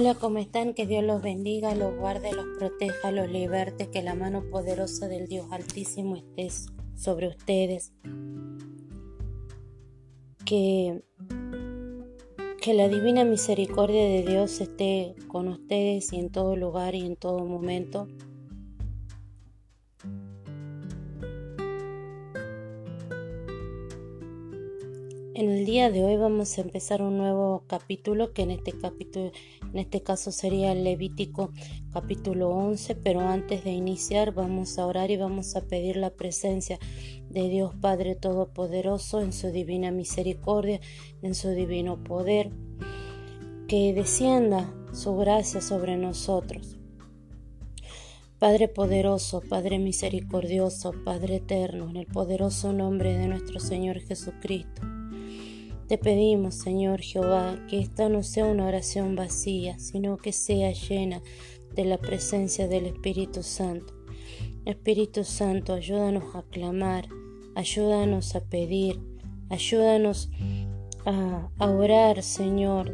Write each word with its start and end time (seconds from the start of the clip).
Hola, 0.00 0.14
¿cómo 0.14 0.38
están? 0.38 0.72
Que 0.72 0.86
Dios 0.86 1.04
los 1.04 1.20
bendiga, 1.20 1.74
los 1.74 1.94
guarde, 1.94 2.32
los 2.32 2.46
proteja, 2.58 3.12
los 3.12 3.28
liberte, 3.28 3.90
que 3.90 4.02
la 4.02 4.14
mano 4.14 4.42
poderosa 4.50 5.08
del 5.08 5.28
Dios 5.28 5.48
Altísimo 5.50 6.16
esté 6.16 6.48
sobre 6.94 7.28
ustedes. 7.28 7.92
Que, 10.46 11.02
que 12.62 12.72
la 12.72 12.88
divina 12.88 13.26
misericordia 13.26 14.02
de 14.02 14.22
Dios 14.22 14.62
esté 14.62 15.16
con 15.28 15.48
ustedes 15.48 16.14
y 16.14 16.18
en 16.18 16.30
todo 16.30 16.56
lugar 16.56 16.94
y 16.94 17.04
en 17.04 17.16
todo 17.16 17.44
momento. 17.44 18.08
En 25.40 25.48
el 25.48 25.64
día 25.64 25.90
de 25.90 26.04
hoy 26.04 26.18
vamos 26.18 26.58
a 26.58 26.60
empezar 26.60 27.00
un 27.00 27.16
nuevo 27.16 27.64
capítulo 27.66 28.34
que 28.34 28.42
en 28.42 28.50
este 28.50 28.72
capítulo 28.72 29.32
en 29.72 29.78
este 29.78 30.02
caso 30.02 30.32
sería 30.32 30.72
el 30.72 30.84
Levítico 30.84 31.50
capítulo 31.94 32.50
11, 32.50 32.94
pero 32.96 33.20
antes 33.20 33.64
de 33.64 33.70
iniciar 33.70 34.34
vamos 34.34 34.78
a 34.78 34.84
orar 34.84 35.10
y 35.10 35.16
vamos 35.16 35.56
a 35.56 35.62
pedir 35.62 35.96
la 35.96 36.10
presencia 36.10 36.78
de 37.30 37.48
Dios 37.48 37.72
Padre 37.80 38.16
Todopoderoso 38.16 39.22
en 39.22 39.32
su 39.32 39.50
divina 39.50 39.90
misericordia, 39.90 40.78
en 41.22 41.34
su 41.34 41.48
divino 41.48 42.04
poder, 42.04 42.50
que 43.66 43.94
descienda 43.94 44.70
su 44.92 45.16
gracia 45.16 45.62
sobre 45.62 45.96
nosotros. 45.96 46.76
Padre 48.38 48.68
poderoso, 48.68 49.40
Padre 49.48 49.78
misericordioso, 49.78 50.92
Padre 51.02 51.36
eterno, 51.36 51.88
en 51.88 51.96
el 51.96 52.06
poderoso 52.06 52.74
nombre 52.74 53.16
de 53.16 53.26
nuestro 53.26 53.58
Señor 53.58 54.00
Jesucristo. 54.00 54.99
Te 55.90 55.98
pedimos, 55.98 56.54
Señor 56.54 57.00
Jehová, 57.00 57.58
que 57.68 57.80
esta 57.80 58.08
no 58.08 58.22
sea 58.22 58.44
una 58.44 58.64
oración 58.64 59.16
vacía, 59.16 59.76
sino 59.80 60.18
que 60.18 60.30
sea 60.30 60.70
llena 60.70 61.20
de 61.74 61.84
la 61.84 61.98
presencia 61.98 62.68
del 62.68 62.86
Espíritu 62.86 63.42
Santo. 63.42 63.92
Espíritu 64.64 65.24
Santo, 65.24 65.72
ayúdanos 65.74 66.36
a 66.36 66.44
clamar, 66.44 67.08
ayúdanos 67.56 68.36
a 68.36 68.40
pedir, 68.44 69.00
ayúdanos 69.48 70.30
a, 71.06 71.50
orar, 71.58 72.22
Señor, 72.22 72.92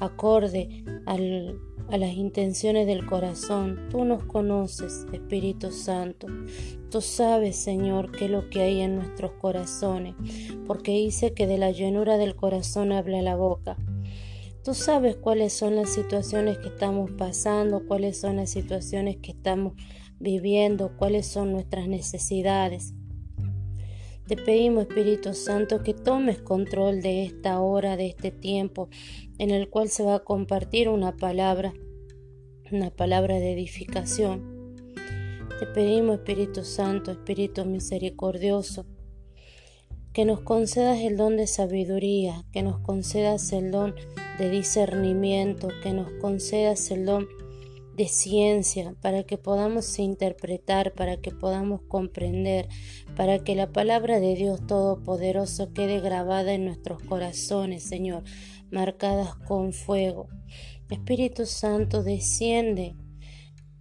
acorde 0.00 0.84
al, 1.04 1.60
a 1.90 1.96
las 1.96 2.12
intenciones 2.12 2.86
del 2.86 3.06
corazón. 3.06 3.88
Tú 3.90 4.04
nos 4.04 4.24
conoces, 4.24 5.06
Espíritu 5.12 5.72
Santo. 5.72 6.26
Tú 6.90 7.00
sabes, 7.00 7.56
Señor, 7.56 8.12
qué 8.12 8.26
es 8.26 8.30
lo 8.30 8.50
que 8.50 8.62
hay 8.62 8.80
en 8.80 8.96
nuestros 8.96 9.32
corazones, 9.32 10.14
porque 10.66 10.92
dice 10.92 11.32
que 11.32 11.46
de 11.46 11.58
la 11.58 11.70
llenura 11.70 12.18
del 12.18 12.36
corazón 12.36 12.92
habla 12.92 13.22
la 13.22 13.36
boca. 13.36 13.76
Tú 14.64 14.74
sabes 14.74 15.16
cuáles 15.16 15.52
son 15.52 15.76
las 15.76 15.90
situaciones 15.90 16.58
que 16.58 16.68
estamos 16.68 17.10
pasando, 17.12 17.86
cuáles 17.86 18.20
son 18.20 18.36
las 18.36 18.50
situaciones 18.50 19.16
que 19.16 19.30
estamos 19.30 19.72
viviendo, 20.18 20.96
cuáles 20.96 21.26
son 21.26 21.52
nuestras 21.52 21.88
necesidades. 21.88 22.92
Te 24.28 24.36
pedimos, 24.36 24.82
Espíritu 24.82 25.32
Santo, 25.32 25.82
que 25.82 25.94
tomes 25.94 26.42
control 26.42 27.00
de 27.00 27.24
esta 27.24 27.60
hora, 27.60 27.96
de 27.96 28.08
este 28.08 28.30
tiempo, 28.30 28.90
en 29.38 29.50
el 29.50 29.70
cual 29.70 29.88
se 29.88 30.02
va 30.02 30.16
a 30.16 30.24
compartir 30.24 30.90
una 30.90 31.16
palabra, 31.16 31.72
una 32.70 32.90
palabra 32.90 33.36
de 33.36 33.54
edificación. 33.54 34.74
Te 35.58 35.64
pedimos, 35.64 36.18
Espíritu 36.18 36.62
Santo, 36.62 37.10
Espíritu 37.10 37.64
misericordioso, 37.64 38.84
que 40.12 40.26
nos 40.26 40.42
concedas 40.42 40.98
el 40.98 41.16
don 41.16 41.38
de 41.38 41.46
sabiduría, 41.46 42.44
que 42.52 42.62
nos 42.62 42.80
concedas 42.80 43.50
el 43.54 43.70
don 43.70 43.94
de 44.38 44.50
discernimiento, 44.50 45.68
que 45.82 45.94
nos 45.94 46.10
concedas 46.20 46.90
el 46.90 47.06
don 47.06 47.26
de 47.26 47.47
ciencia, 48.06 48.94
para 49.00 49.24
que 49.24 49.38
podamos 49.38 49.98
interpretar, 49.98 50.92
para 50.92 51.16
que 51.16 51.32
podamos 51.32 51.80
comprender, 51.88 52.68
para 53.16 53.40
que 53.40 53.56
la 53.56 53.72
palabra 53.72 54.20
de 54.20 54.36
Dios 54.36 54.64
Todopoderoso 54.66 55.72
quede 55.72 56.00
grabada 56.00 56.52
en 56.52 56.64
nuestros 56.64 57.02
corazones, 57.02 57.82
Señor, 57.82 58.22
marcadas 58.70 59.34
con 59.34 59.72
fuego. 59.72 60.28
Espíritu 60.88 61.44
Santo, 61.44 62.02
desciende, 62.02 62.94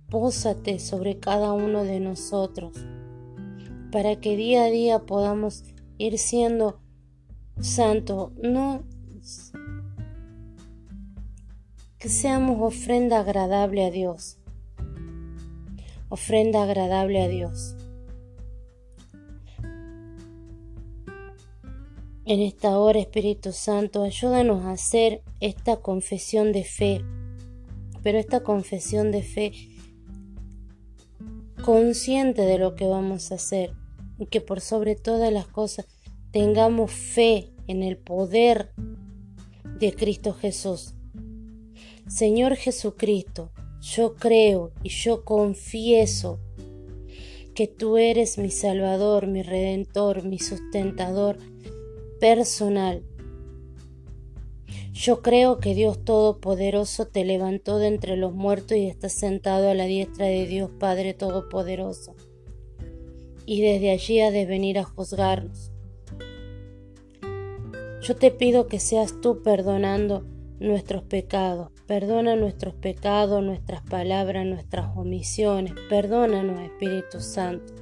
pósate 0.10 0.80
sobre 0.80 1.20
cada 1.20 1.54
uno 1.54 1.84
de 1.84 2.00
nosotros, 2.00 2.74
para 3.92 4.20
que 4.20 4.36
día 4.36 4.64
a 4.64 4.70
día 4.70 5.00
podamos 5.00 5.64
ir 5.98 6.18
siendo 6.18 6.82
santo, 7.60 8.34
no 8.42 8.84
seamos 12.08 12.62
ofrenda 12.62 13.20
agradable 13.20 13.86
a 13.86 13.92
Dios. 13.92 14.38
Ofrenda 16.10 16.64
agradable 16.64 17.22
a 17.22 17.28
Dios. 17.28 17.76
En 22.26 22.42
esta 22.42 22.78
hora, 22.78 23.00
Espíritu 23.00 23.52
Santo, 23.52 24.04
ayúdanos 24.04 24.66
a 24.66 24.72
hacer 24.72 25.22
esta 25.40 25.78
confesión 25.78 26.52
de 26.52 26.64
fe, 26.64 27.02
pero 28.04 28.18
esta 28.18 28.42
confesión 28.42 29.12
de 29.12 29.24
fe 29.24 29.54
consciente 31.64 32.42
de 32.42 32.58
lo 32.58 32.76
que 32.76 32.86
vamos 32.86 33.32
a 33.32 33.36
hacer 33.36 33.74
y 34.18 34.28
que 34.28 34.42
por 34.42 34.62
sobre 34.62 34.96
todas 34.96 35.32
las 35.32 35.48
cosas 35.48 35.88
tengamos 36.32 36.92
fe 36.92 37.54
en 37.68 37.84
el 37.84 37.98
poder 37.98 38.74
de 39.80 39.94
Cristo 39.94 40.34
Jesús 40.34 40.97
Señor 42.08 42.56
Jesucristo, 42.56 43.52
yo 43.82 44.16
creo 44.16 44.72
y 44.82 44.90
yo 44.90 45.26
confieso 45.26 46.40
que 47.54 47.68
tú 47.68 47.98
eres 47.98 48.38
mi 48.38 48.50
Salvador, 48.50 49.28
mi 49.28 49.42
Redentor, 49.42 50.24
mi 50.24 50.40
sustentador 50.40 51.38
personal. 52.20 53.04
Yo 54.94 55.22
creo 55.22 55.60
que 55.60 55.76
Dios 55.76 56.04
Todopoderoso 56.06 57.08
te 57.08 57.26
levantó 57.26 57.78
de 57.78 57.88
entre 57.88 58.16
los 58.16 58.34
muertos 58.34 58.78
y 58.78 58.88
estás 58.88 59.12
sentado 59.12 59.70
a 59.70 59.74
la 59.74 59.86
diestra 59.86 60.28
de 60.28 60.48
Dios 60.48 60.72
Padre 60.80 61.14
Todopoderoso. 61.14 62.16
Y 63.46 63.62
desde 63.62 63.92
allí 63.92 64.22
ha 64.22 64.32
de 64.32 64.46
venir 64.46 64.80
a 64.80 64.86
juzgarnos. 64.86 65.72
Yo 68.02 68.16
te 68.16 68.32
pido 68.32 68.68
que 68.68 68.80
seas 68.80 69.20
tú 69.20 69.44
perdonando 69.44 70.26
nuestros 70.60 71.04
pecados. 71.04 71.77
Perdona 71.88 72.36
nuestros 72.36 72.74
pecados, 72.74 73.42
nuestras 73.42 73.82
palabras, 73.82 74.46
nuestras 74.46 74.98
omisiones. 74.98 75.74
Perdónanos, 75.90 76.60
Espíritu 76.60 77.22
Santo. 77.22 77.74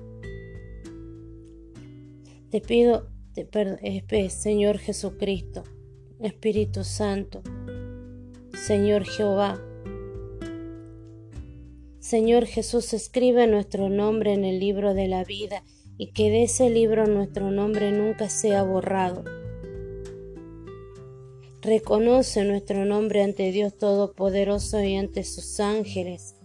Te 2.51 2.61
pido, 2.61 3.09
te 3.33 4.29
Señor 4.29 4.77
Jesucristo, 4.77 5.63
Espíritu 6.19 6.83
Santo, 6.83 7.41
Señor 8.53 9.05
Jehová. 9.05 9.59
Señor 11.97 12.45
Jesús, 12.45 12.93
escribe 12.93 13.47
nuestro 13.47 13.89
nombre 13.89 14.33
en 14.33 14.45
el 14.45 14.59
libro 14.59 14.93
de 14.93 15.07
la 15.07 15.23
vida 15.23 15.63
y 15.97 16.11
que 16.11 16.29
de 16.29 16.43
ese 16.43 16.69
libro 16.69 17.07
nuestro 17.07 17.49
nombre 17.49 17.91
nunca 17.91 18.29
sea 18.29 18.61
borrado 18.61 19.23
reconoce 21.65 22.45
nuestro 22.45 22.85
nombre 22.85 23.23
ante 23.23 23.51
Dios 23.51 23.75
Todopoderoso 23.77 24.81
y 24.83 24.95
ante 24.95 25.23
sus 25.23 25.59
ángeles. 25.59 26.35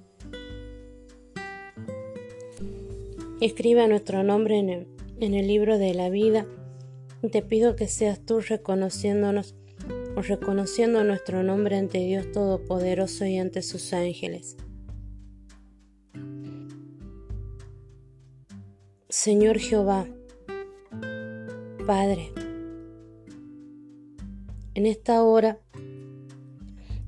Escribe 3.40 3.86
nuestro 3.88 4.22
nombre 4.22 4.58
en 4.58 5.34
el, 5.34 5.46
libro 5.46 5.78
de 5.78 5.94
la 5.94 6.10
vida 6.10 6.46
y 7.22 7.28
te 7.28 7.42
pido 7.42 7.76
que 7.76 7.86
seas 7.86 8.20
tú 8.20 8.40
reconociéndonos 8.40 9.54
o 10.16 10.22
reconociendo 10.22 11.04
nuestro 11.04 11.42
nombre 11.42 11.76
ante 11.76 11.98
Dios 11.98 12.32
Todopoderoso 12.32 13.26
y 13.26 13.38
ante 13.38 13.62
sus 13.62 13.92
ángeles. 13.92 14.56
Señor 19.08 19.58
Jehová, 19.58 20.06
Padre, 21.86 22.32
en 24.74 24.86
esta 24.86 25.22
hora 25.22 25.60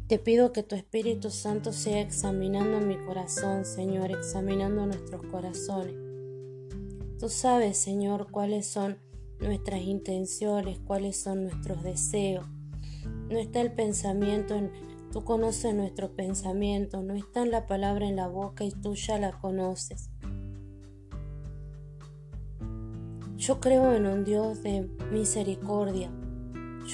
te 0.09 0.19
pido 0.19 0.53
que 0.53 0.63
tu 0.63 0.75
Espíritu 0.75 1.31
Santo 1.31 1.73
sea 1.73 2.01
examinando 2.01 2.81
mi 2.81 2.99
corazón, 2.99 3.65
Señor, 3.65 4.11
examinando 4.11 4.85
nuestros 4.85 5.23
corazones. 5.27 5.95
Tú 7.19 7.31
sabes, 7.31 7.79
Señor, 7.79 8.31
cuáles 8.31 8.67
son 8.67 8.99
nuestras 9.41 9.81
intenciones, 9.81 10.79
cuáles 10.81 11.17
son 11.19 11.45
nuestros 11.45 11.83
deseos. 11.83 12.45
No 13.31 13.39
está 13.39 13.61
el 13.61 13.73
pensamiento 13.73 14.55
en... 14.55 14.71
Tú 15.13 15.25
conoces 15.25 15.75
nuestro 15.75 16.15
pensamiento, 16.15 17.03
no 17.03 17.15
está 17.15 17.43
en 17.43 17.51
la 17.51 17.67
palabra 17.67 18.07
en 18.07 18.17
la 18.17 18.29
boca 18.29 18.65
y 18.65 18.71
tú 18.71 18.95
ya 18.95 19.19
la 19.19 19.33
conoces. 19.41 20.11
Yo 23.37 23.61
creo 23.61 23.93
en 23.95 24.07
un 24.07 24.25
Dios 24.25 24.63
de 24.63 24.89
misericordia, 25.11 26.11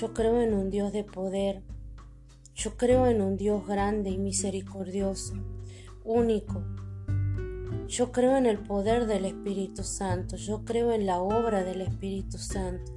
yo 0.01 0.15
creo 0.15 0.41
en 0.41 0.55
un 0.55 0.71
Dios 0.71 0.93
de 0.93 1.03
poder. 1.03 1.63
Yo 2.55 2.77
creo 2.77 3.07
en 3.07 3.21
un 3.21 3.37
Dios 3.37 3.67
grande 3.67 4.11
y 4.11 4.19
misericordioso, 4.19 5.35
único. 6.05 6.63
Yo 7.89 8.13
creo 8.13 8.37
en 8.37 8.47
el 8.47 8.59
poder 8.59 9.07
del 9.07 9.25
Espíritu 9.25 9.83
Santo, 9.83 10.37
yo 10.37 10.65
creo 10.65 10.93
en 10.93 11.05
la 11.05 11.21
obra 11.21 11.65
del 11.65 11.81
Espíritu 11.81 12.39
Santo. 12.39 12.93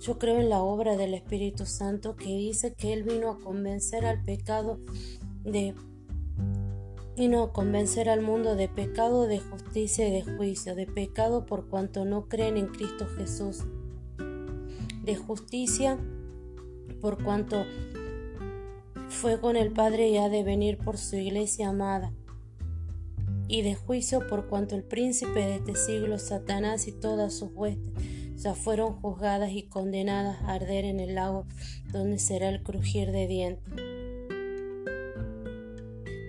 Yo 0.00 0.18
creo 0.18 0.40
en 0.40 0.50
la 0.50 0.60
obra 0.60 0.96
del 0.96 1.14
Espíritu 1.14 1.64
Santo 1.64 2.16
que 2.16 2.36
dice 2.36 2.74
que 2.74 2.92
Él 2.92 3.02
vino 3.02 3.30
a 3.30 3.38
convencer 3.38 4.04
al 4.04 4.22
pecado 4.24 4.78
de 5.42 5.74
vino 7.18 7.42
a 7.42 7.52
convencer 7.52 8.08
al 8.08 8.22
mundo 8.22 8.54
de 8.54 8.68
pecado, 8.68 9.26
de 9.26 9.40
justicia 9.40 10.06
y 10.06 10.12
de 10.12 10.22
juicio, 10.22 10.76
de 10.76 10.86
pecado 10.86 11.46
por 11.46 11.68
cuanto 11.68 12.04
no 12.04 12.28
creen 12.28 12.56
en 12.56 12.68
Cristo 12.68 13.06
Jesús, 13.16 13.64
de 15.02 15.16
justicia 15.16 15.98
por 17.00 17.22
cuanto 17.22 17.64
fue 19.08 19.40
con 19.40 19.56
el 19.56 19.72
Padre 19.72 20.08
y 20.08 20.18
ha 20.18 20.28
de 20.28 20.44
venir 20.44 20.78
por 20.78 20.96
su 20.96 21.16
iglesia 21.16 21.70
amada, 21.70 22.12
y 23.48 23.62
de 23.62 23.74
juicio 23.74 24.26
por 24.28 24.46
cuanto 24.46 24.76
el 24.76 24.84
príncipe 24.84 25.40
de 25.40 25.56
este 25.56 25.74
siglo, 25.74 26.18
Satanás 26.18 26.86
y 26.86 26.92
todas 26.92 27.34
sus 27.34 27.50
huestes, 27.52 27.92
ya 28.36 28.54
fueron 28.54 28.94
juzgadas 28.94 29.50
y 29.50 29.64
condenadas 29.64 30.40
a 30.42 30.54
arder 30.54 30.84
en 30.84 31.00
el 31.00 31.16
lago 31.16 31.46
donde 31.90 32.20
será 32.20 32.48
el 32.48 32.62
crujir 32.62 33.10
de 33.10 33.26
dientes. 33.26 33.87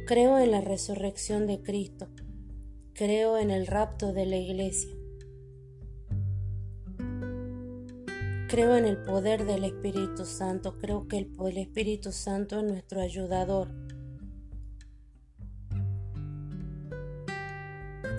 Creo 0.10 0.40
en 0.40 0.50
la 0.50 0.60
resurrección 0.60 1.46
de 1.46 1.62
Cristo, 1.62 2.08
creo 2.96 3.38
en 3.38 3.52
el 3.52 3.68
rapto 3.68 4.12
de 4.12 4.26
la 4.26 4.38
iglesia, 4.38 4.90
creo 8.48 8.76
en 8.76 8.86
el 8.86 9.04
poder 9.04 9.46
del 9.46 9.66
Espíritu 9.66 10.26
Santo, 10.26 10.80
creo 10.80 11.08
que 11.08 11.20
el, 11.20 11.58
Espíritu 11.60 12.12
Santo 12.12 12.58
es 12.58 12.64
nuestro 12.64 13.02
ayudador. 13.02 13.70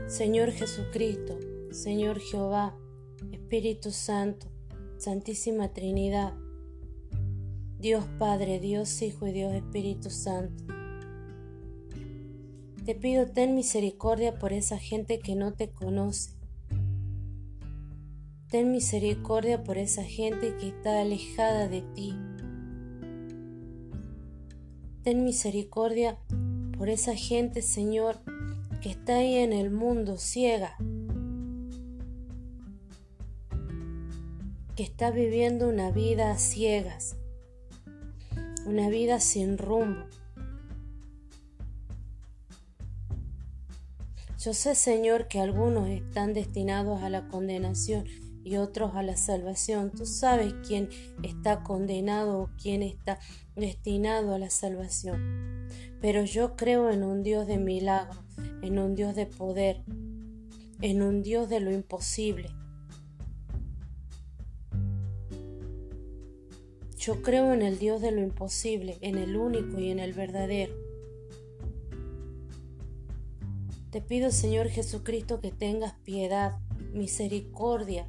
Señor 0.06 0.52
Jesucristo, 0.52 1.40
Señor 1.72 2.20
Jehová, 2.20 2.78
Espíritu 3.32 3.90
Santo, 3.90 4.46
Santísima 4.96 5.72
Trinidad, 5.72 6.34
Dios 7.80 8.04
Padre, 8.20 8.60
Dios 8.60 9.02
Hijo 9.02 9.26
y 9.26 9.32
Dios 9.32 9.54
Espíritu 9.54 10.08
Santo. 10.08 10.79
Te 12.90 12.96
pido 12.96 13.28
ten 13.28 13.54
misericordia 13.54 14.36
por 14.40 14.52
esa 14.52 14.76
gente 14.76 15.20
que 15.20 15.36
no 15.36 15.52
te 15.52 15.70
conoce. 15.70 16.32
Ten 18.48 18.72
misericordia 18.72 19.62
por 19.62 19.78
esa 19.78 20.02
gente 20.02 20.56
que 20.56 20.70
está 20.70 21.00
alejada 21.00 21.68
de 21.68 21.82
ti. 21.82 22.16
Ten 25.04 25.22
misericordia 25.22 26.18
por 26.76 26.88
esa 26.88 27.14
gente, 27.14 27.62
Señor, 27.62 28.18
que 28.80 28.90
está 28.90 29.18
ahí 29.18 29.36
en 29.36 29.52
el 29.52 29.70
mundo 29.70 30.18
ciega, 30.18 30.76
que 34.74 34.82
está 34.82 35.12
viviendo 35.12 35.68
una 35.68 35.92
vida 35.92 36.32
a 36.32 36.38
ciegas, 36.38 37.14
una 38.66 38.88
vida 38.88 39.20
sin 39.20 39.58
rumbo. 39.58 40.09
Yo 44.42 44.54
sé, 44.54 44.74
Señor, 44.74 45.28
que 45.28 45.38
algunos 45.38 45.86
están 45.90 46.32
destinados 46.32 47.02
a 47.02 47.10
la 47.10 47.28
condenación 47.28 48.06
y 48.42 48.56
otros 48.56 48.92
a 48.94 49.02
la 49.02 49.18
salvación. 49.18 49.90
Tú 49.90 50.06
sabes 50.06 50.54
quién 50.66 50.88
está 51.22 51.62
condenado 51.62 52.38
o 52.40 52.50
quién 52.56 52.82
está 52.82 53.18
destinado 53.54 54.34
a 54.34 54.38
la 54.38 54.48
salvación. 54.48 55.68
Pero 56.00 56.24
yo 56.24 56.56
creo 56.56 56.88
en 56.90 57.04
un 57.04 57.22
Dios 57.22 57.46
de 57.46 57.58
milagro, 57.58 58.18
en 58.62 58.78
un 58.78 58.94
Dios 58.94 59.14
de 59.14 59.26
poder, 59.26 59.82
en 60.80 61.02
un 61.02 61.22
Dios 61.22 61.50
de 61.50 61.60
lo 61.60 61.70
imposible. 61.70 62.48
Yo 66.96 67.20
creo 67.20 67.52
en 67.52 67.60
el 67.60 67.78
Dios 67.78 68.00
de 68.00 68.10
lo 68.10 68.22
imposible, 68.22 68.96
en 69.02 69.18
el 69.18 69.36
único 69.36 69.78
y 69.78 69.90
en 69.90 69.98
el 69.98 70.14
verdadero. 70.14 70.89
Te 73.90 74.00
pido, 74.00 74.30
Señor 74.30 74.68
Jesucristo, 74.68 75.40
que 75.40 75.50
tengas 75.50 75.94
piedad, 76.04 76.60
misericordia. 76.92 78.08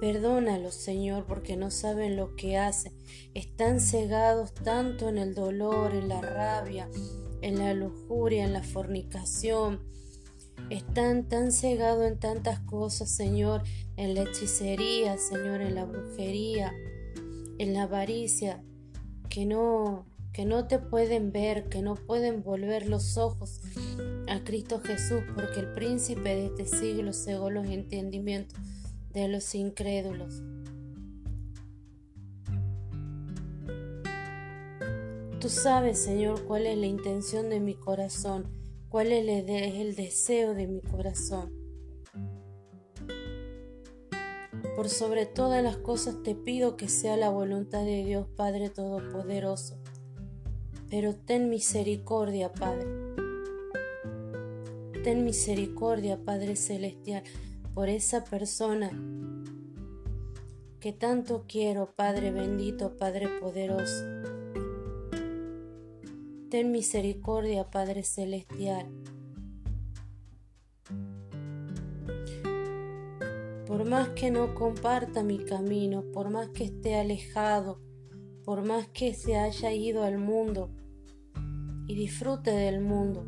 Perdónalos, 0.00 0.74
Señor, 0.74 1.26
porque 1.26 1.56
no 1.56 1.72
saben 1.72 2.16
lo 2.16 2.36
que 2.36 2.58
hacen. 2.58 2.92
Están 3.34 3.80
cegados 3.80 4.54
tanto 4.54 5.08
en 5.08 5.18
el 5.18 5.34
dolor, 5.34 5.94
en 5.94 6.08
la 6.08 6.20
rabia, 6.20 6.88
en 7.42 7.58
la 7.58 7.74
lujuria, 7.74 8.44
en 8.44 8.52
la 8.52 8.62
fornicación. 8.62 9.80
Están 10.70 11.28
tan 11.28 11.50
cegados 11.50 12.06
en 12.06 12.20
tantas 12.20 12.60
cosas, 12.60 13.10
Señor, 13.10 13.64
en 13.96 14.14
la 14.14 14.22
hechicería, 14.22 15.18
Señor, 15.18 15.60
en 15.60 15.74
la 15.74 15.86
brujería, 15.86 16.72
en 17.58 17.74
la 17.74 17.82
avaricia, 17.82 18.62
que 19.28 19.44
no 19.44 20.06
que 20.36 20.44
no 20.44 20.66
te 20.68 20.78
pueden 20.78 21.32
ver, 21.32 21.70
que 21.70 21.80
no 21.80 21.94
pueden 21.94 22.42
volver 22.42 22.86
los 22.90 23.16
ojos 23.16 23.62
a 24.28 24.44
Cristo 24.44 24.80
Jesús, 24.80 25.22
porque 25.34 25.60
el 25.60 25.72
príncipe 25.72 26.28
de 26.28 26.46
este 26.48 26.66
siglo 26.66 27.14
cegó 27.14 27.48
los 27.48 27.66
entendimientos 27.66 28.58
de 29.14 29.28
los 29.28 29.54
incrédulos. 29.54 30.42
Tú 35.40 35.48
sabes, 35.48 36.00
Señor, 36.00 36.44
cuál 36.44 36.66
es 36.66 36.76
la 36.76 36.86
intención 36.86 37.48
de 37.48 37.60
mi 37.60 37.74
corazón, 37.74 38.44
cuál 38.90 39.12
es 39.12 39.26
el 39.48 39.96
deseo 39.96 40.52
de 40.52 40.66
mi 40.66 40.82
corazón. 40.82 41.50
Por 44.76 44.90
sobre 44.90 45.24
todas 45.24 45.64
las 45.64 45.78
cosas 45.78 46.22
te 46.22 46.34
pido 46.34 46.76
que 46.76 46.88
sea 46.88 47.16
la 47.16 47.30
voluntad 47.30 47.86
de 47.86 48.04
Dios 48.04 48.28
Padre 48.36 48.68
Todopoderoso 48.68 49.78
pero 50.90 51.14
ten 51.14 51.48
misericordia, 51.48 52.52
Padre. 52.52 52.86
Ten 55.02 55.24
misericordia, 55.24 56.18
Padre 56.24 56.56
Celestial, 56.56 57.22
por 57.74 57.88
esa 57.88 58.24
persona 58.24 58.90
que 60.80 60.92
tanto 60.92 61.44
quiero, 61.48 61.94
Padre 61.94 62.30
bendito, 62.30 62.96
Padre 62.96 63.28
poderoso. 63.40 64.04
Ten 66.50 66.70
misericordia, 66.70 67.70
Padre 67.70 68.02
Celestial. 68.02 68.86
Por 73.66 73.84
más 73.84 74.10
que 74.10 74.30
no 74.30 74.54
comparta 74.54 75.24
mi 75.24 75.38
camino, 75.44 76.04
por 76.12 76.30
más 76.30 76.48
que 76.50 76.64
esté 76.64 76.94
alejado, 76.94 77.80
por 78.46 78.64
más 78.64 78.86
que 78.86 79.12
se 79.12 79.36
haya 79.36 79.72
ido 79.72 80.04
al 80.04 80.18
mundo 80.18 80.70
y 81.88 81.96
disfrute 81.96 82.52
del 82.52 82.80
mundo. 82.80 83.26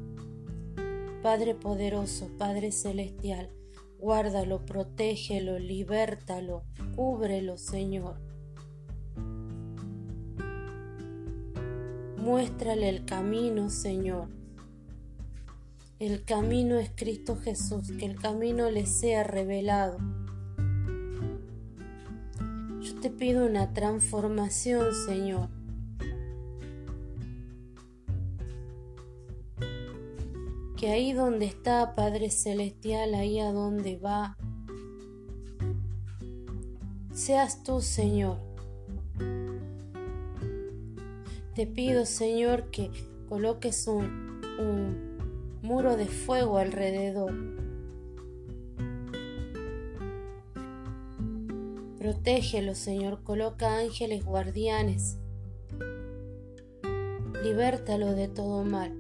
Padre 1.25 1.57
poderoso, 1.57 2.31
Padre 2.39 2.71
celestial, 2.71 3.51
guárdalo, 3.99 4.65
protégelo, 4.65 5.59
libértalo, 5.59 6.63
cúbrelo, 6.95 7.59
Señor. 7.59 8.21
Muéstrale 12.17 12.89
el 12.89 13.05
camino, 13.05 13.71
Señor. 13.71 14.29
El 15.99 16.25
camino 16.25 16.77
es 16.77 16.93
Cristo 16.95 17.35
Jesús, 17.35 17.91
que 17.99 18.07
el 18.07 18.15
camino 18.21 18.71
le 18.71 18.87
sea 18.87 19.25
revelado 19.25 19.99
te 23.01 23.11
pido 23.11 23.47
una 23.47 23.73
transformación, 23.73 24.93
Señor. 25.07 25.49
Que 30.77 30.91
ahí 30.91 31.13
donde 31.13 31.47
está 31.47 31.95
Padre 31.95 32.31
Celestial, 32.31 33.15
ahí 33.15 33.41
a 33.41 33.53
donde 33.53 33.97
va, 33.99 34.37
seas 37.13 37.63
tú, 37.63 37.81
Señor. 37.81 38.39
Te 41.55 41.67
pido, 41.67 42.07
Señor, 42.07 42.71
que 42.71 42.91
coloques 43.29 43.87
un, 43.89 44.41
un 44.61 45.19
muro 45.63 45.97
de 45.97 46.07
fuego 46.07 46.59
alrededor 46.59 47.58
Protégelo, 52.09 52.75
Señor, 52.75 53.23
coloca 53.23 53.77
ángeles 53.77 54.25
guardianes. 54.25 55.19
Libértalo 57.43 58.15
de 58.15 58.29
todo 58.29 58.65
mal. 58.65 58.95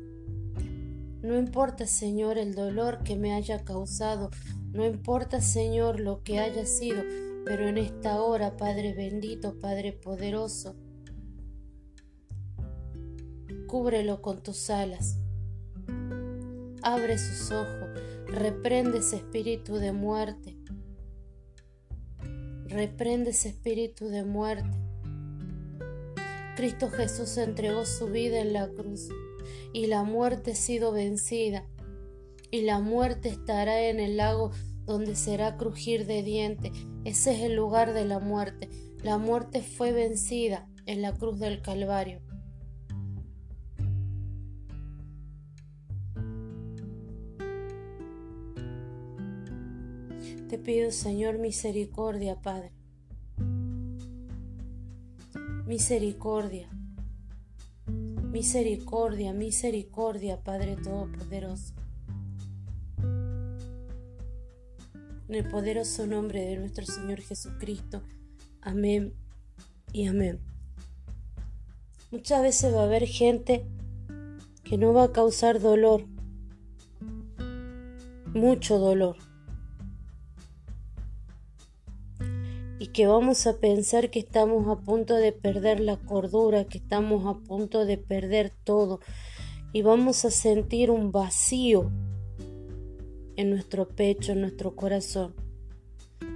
No 1.22 1.38
importa, 1.38 1.86
Señor, 1.86 2.36
el 2.36 2.54
dolor 2.54 3.02
que 3.04 3.16
me 3.16 3.32
haya 3.32 3.64
causado, 3.64 4.28
no 4.74 4.84
importa, 4.84 5.40
Señor, 5.40 6.00
lo 6.00 6.22
que 6.22 6.38
haya 6.38 6.66
sido, 6.66 7.02
Pero 7.46 7.66
en 7.66 7.78
esta 7.78 8.20
hora, 8.20 8.58
Padre 8.58 8.92
bendito, 8.92 9.58
Padre 9.58 9.94
poderoso, 9.94 10.76
cúbrelo 13.66 14.20
con 14.20 14.42
tus 14.42 14.68
alas. 14.68 15.18
Abre 16.82 17.16
sus 17.16 17.52
ojos, 17.52 17.88
reprende 18.26 18.98
ese 18.98 19.16
espíritu 19.16 19.76
de 19.76 19.92
muerte. 19.92 20.57
Reprende 22.68 23.30
ese 23.30 23.48
espíritu 23.48 24.08
de 24.08 24.24
muerte. 24.24 24.76
Cristo 26.54 26.90
Jesús 26.90 27.38
entregó 27.38 27.86
su 27.86 28.08
vida 28.08 28.40
en 28.40 28.52
la 28.52 28.68
cruz 28.68 29.08
y 29.72 29.86
la 29.86 30.02
muerte 30.02 30.52
ha 30.52 30.54
sido 30.54 30.92
vencida 30.92 31.64
y 32.50 32.62
la 32.62 32.80
muerte 32.80 33.30
estará 33.30 33.88
en 33.88 34.00
el 34.00 34.18
lago 34.18 34.50
donde 34.84 35.16
será 35.16 35.56
crujir 35.56 36.04
de 36.06 36.22
dientes. 36.22 36.72
Ese 37.04 37.32
es 37.32 37.42
el 37.42 37.54
lugar 37.54 37.94
de 37.94 38.04
la 38.04 38.18
muerte. 38.18 38.68
La 39.02 39.16
muerte 39.16 39.62
fue 39.62 39.92
vencida 39.92 40.68
en 40.84 41.00
la 41.00 41.14
cruz 41.14 41.38
del 41.38 41.62
Calvario. 41.62 42.20
Pido, 50.64 50.90
Señor, 50.90 51.38
misericordia, 51.38 52.40
Padre. 52.40 52.72
Misericordia. 55.66 56.68
Misericordia, 57.86 59.32
misericordia, 59.32 60.42
Padre 60.42 60.76
Todopoderoso. 60.76 61.74
En 65.28 65.34
el 65.34 65.48
poderoso 65.48 66.06
nombre 66.06 66.40
de 66.44 66.56
nuestro 66.56 66.86
Señor 66.86 67.20
Jesucristo. 67.20 68.02
Amén 68.60 69.14
y 69.92 70.06
amén. 70.06 70.40
Muchas 72.10 72.42
veces 72.42 72.74
va 72.74 72.80
a 72.80 72.84
haber 72.84 73.06
gente 73.06 73.66
que 74.64 74.78
no 74.78 74.92
va 74.92 75.04
a 75.04 75.12
causar 75.12 75.60
dolor, 75.60 76.04
mucho 78.34 78.78
dolor. 78.78 79.27
Y 82.78 82.88
que 82.88 83.06
vamos 83.06 83.46
a 83.46 83.58
pensar 83.58 84.10
que 84.10 84.20
estamos 84.20 84.68
a 84.68 84.80
punto 84.80 85.14
de 85.14 85.32
perder 85.32 85.80
la 85.80 85.96
cordura, 85.96 86.64
que 86.64 86.78
estamos 86.78 87.26
a 87.26 87.38
punto 87.38 87.84
de 87.84 87.98
perder 87.98 88.52
todo. 88.64 89.00
Y 89.72 89.82
vamos 89.82 90.24
a 90.24 90.30
sentir 90.30 90.90
un 90.90 91.10
vacío 91.10 91.90
en 93.36 93.50
nuestro 93.50 93.88
pecho, 93.88 94.32
en 94.32 94.40
nuestro 94.40 94.74
corazón. 94.74 95.34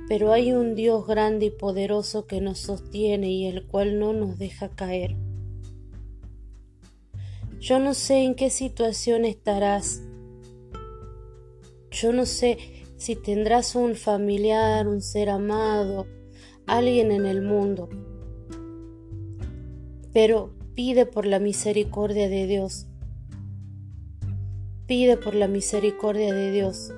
Pero 0.08 0.32
hay 0.32 0.52
un 0.52 0.74
Dios 0.74 1.06
grande 1.06 1.46
y 1.46 1.50
poderoso 1.50 2.26
que 2.26 2.40
nos 2.40 2.58
sostiene 2.58 3.30
y 3.30 3.46
el 3.46 3.66
cual 3.66 3.98
no 3.98 4.12
nos 4.12 4.38
deja 4.38 4.68
caer. 4.68 5.16
Yo 7.60 7.78
no 7.78 7.94
sé 7.94 8.24
en 8.24 8.34
qué 8.34 8.50
situación 8.50 9.24
estarás. 9.24 10.02
Yo 11.92 12.12
no 12.12 12.26
sé 12.26 12.58
si 12.96 13.14
tendrás 13.14 13.76
un 13.76 13.94
familiar, 13.94 14.88
un 14.88 15.00
ser 15.00 15.28
amado, 15.28 16.06
alguien 16.76 17.12
en 17.12 17.26
el 17.26 17.42
mundo. 17.42 17.88
Pero 20.12 20.50
pide 20.74 21.06
por 21.06 21.26
la 21.26 21.38
misericordia 21.38 22.28
de 22.28 22.46
Dios 22.46 22.86
pide 24.92 25.16
por 25.16 25.34
la 25.34 25.48
misericordia 25.48 26.34
de 26.34 26.52
Dios. 26.52 26.92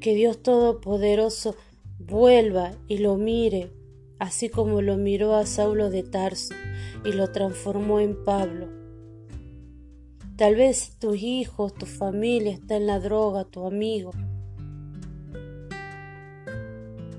Que 0.00 0.12
Dios 0.16 0.42
Todopoderoso 0.42 1.54
vuelva 2.00 2.72
y 2.88 2.98
lo 2.98 3.16
mire, 3.16 3.70
así 4.18 4.48
como 4.48 4.82
lo 4.82 4.96
miró 4.96 5.36
a 5.36 5.46
Saulo 5.46 5.88
de 5.88 6.02
Tarso 6.02 6.52
y 7.04 7.12
lo 7.12 7.30
transformó 7.30 8.00
en 8.00 8.24
Pablo. 8.24 8.66
Tal 10.36 10.56
vez 10.56 10.98
tus 10.98 11.22
hijos, 11.22 11.72
tu 11.74 11.86
familia 11.86 12.54
está 12.54 12.76
en 12.76 12.88
la 12.88 12.98
droga, 12.98 13.44
tu 13.44 13.64
amigo, 13.64 14.10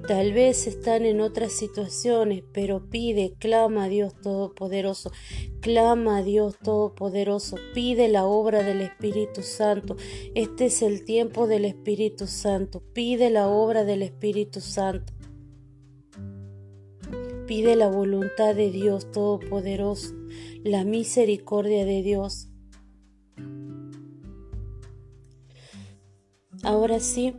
Tal 0.08 0.34
vez 0.34 0.68
están 0.68 1.06
en 1.06 1.22
otras 1.22 1.54
situaciones, 1.54 2.44
pero 2.52 2.90
pide, 2.90 3.36
clama 3.40 3.86
a 3.86 3.88
Dios 3.88 4.14
Todopoderoso, 4.22 5.14
clama 5.62 6.18
a 6.18 6.24
Dios 6.24 6.58
Todopoderoso, 6.62 7.56
pide 7.74 8.10
la 8.10 8.26
obra 8.26 8.64
del 8.64 8.82
Espíritu 8.82 9.44
Santo. 9.44 9.96
Este 10.36 10.66
es 10.66 10.82
el 10.82 11.06
tiempo 11.06 11.48
del 11.48 11.64
Espíritu 11.64 12.28
Santo, 12.28 12.84
pide 12.92 13.30
la 13.30 13.48
obra 13.48 13.86
del 13.86 14.02
Espíritu 14.02 14.60
Santo. 14.60 15.14
Pide 17.48 17.78
la 17.78 17.88
voluntad 17.88 18.56
de 18.56 18.72
Dios 18.72 19.10
Todopoderoso, 19.10 20.14
la 20.64 20.84
misericordia 20.84 21.86
de 21.86 22.02
Dios. 22.02 22.50
Ahora 26.62 27.00
sí, 27.00 27.36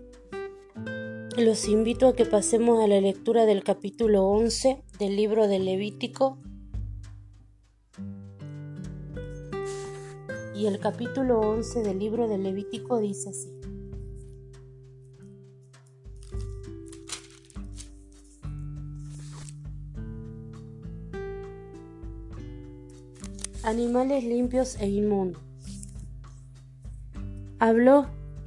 los 1.42 1.68
invito 1.68 2.06
a 2.06 2.14
que 2.14 2.26
pasemos 2.26 2.82
a 2.82 2.86
la 2.86 3.00
lectura 3.00 3.44
del 3.44 3.64
capítulo 3.64 4.24
11 4.28 4.84
del 5.00 5.16
libro 5.16 5.48
del 5.48 5.64
Levítico. 5.64 6.38
Y 10.54 10.66
el 10.66 10.78
capítulo 10.78 11.40
11 11.40 11.82
del 11.82 11.98
libro 11.98 12.28
del 12.28 12.44
Levítico 12.44 13.00
dice 13.00 13.30
así. 13.30 13.50
Animales 23.64 24.22
limpios 24.22 24.76
e 24.76 24.86
inmundos. 24.86 25.42
Habló 27.58 28.06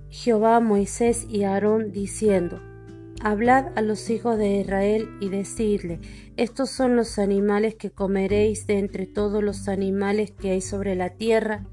Jehová 0.10 0.58
a 0.58 0.60
Moisés 0.62 1.26
y 1.30 1.44
a 1.44 1.54
Aarón 1.54 1.92
diciendo, 1.92 2.62
Hablad 3.20 3.76
a 3.76 3.82
los 3.82 4.12
hijos 4.12 4.38
de 4.38 4.60
Israel 4.60 5.10
y 5.20 5.30
decidle, 5.30 6.00
estos 6.38 6.70
son 6.70 6.96
los 6.96 7.18
animales 7.18 7.74
que 7.74 7.90
comeréis 7.90 8.68
de 8.68 8.78
entre 8.78 9.08
todos 9.08 9.44
los 9.44 9.68
animales 9.68 10.32
que 10.32 10.52
hay 10.52 10.62
sobre 10.62 10.94
la 10.94 11.10
tierra. 11.10 11.66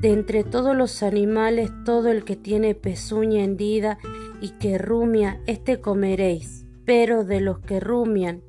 De 0.00 0.10
entre 0.10 0.44
todos 0.44 0.76
los 0.76 1.02
animales, 1.02 1.70
todo 1.86 2.10
el 2.10 2.24
que 2.24 2.36
tiene 2.36 2.74
pezuña 2.74 3.42
hendida 3.42 3.98
y 4.42 4.50
que 4.50 4.76
rumia, 4.76 5.40
éste 5.46 5.80
comeréis. 5.80 6.66
Pero 6.84 7.24
de 7.24 7.40
los 7.40 7.60
que 7.60 7.80
rumian 7.80 8.42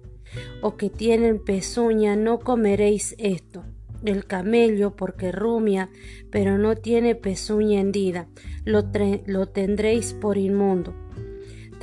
o 0.61 0.75
que 0.75 0.89
tienen 0.89 1.39
pezuña, 1.39 2.17
no 2.17 2.39
comeréis 2.39 3.15
esto. 3.17 3.63
El 4.03 4.25
camello, 4.25 4.95
porque 4.97 5.31
rumia, 5.31 5.89
pero 6.31 6.57
no 6.57 6.75
tiene 6.75 7.15
pezuña 7.15 7.79
hendida, 7.79 8.27
lo, 8.65 8.83
lo 9.25 9.45
tendréis 9.47 10.13
por 10.13 10.37
inmundo 10.37 10.93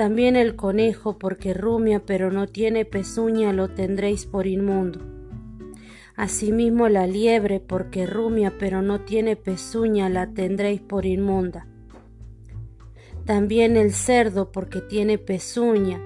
también 0.01 0.35
el 0.35 0.57
conejo, 0.57 1.19
porque 1.19 1.53
rumia 1.53 2.07
pero 2.07 2.33
no 2.33 2.47
tiene 2.47 2.87
pezuña, 2.87 3.53
lo 3.53 3.69
tendréis 3.69 4.25
por 4.25 4.47
inmundo. 4.47 4.99
Asimismo 6.17 6.89
la 6.89 7.07
liebre, 7.07 7.61
porque 7.61 8.07
rumia 8.07 8.55
pero 8.59 8.81
no 8.81 9.03
tiene 9.03 9.37
pezuña, 9.37 10.09
la 10.09 10.33
tendréis 10.33 10.81
por 10.81 11.05
inmunda. 11.05 11.67
También 13.27 13.77
el 13.77 13.93
cerdo, 13.93 14.51
porque 14.53 14.81
tiene 14.81 15.19
pezuña, 15.19 16.01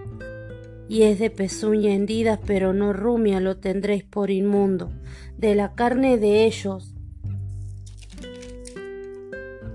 y 0.88 1.02
es 1.02 1.20
de 1.20 1.30
pezuña 1.30 1.94
hendida, 1.94 2.40
pero 2.44 2.72
no 2.72 2.92
rumia, 2.92 3.38
lo 3.38 3.58
tendréis 3.58 4.02
por 4.02 4.32
inmundo. 4.32 4.90
De 5.38 5.54
la 5.54 5.76
carne 5.76 6.18
de 6.18 6.46
ellos 6.46 6.96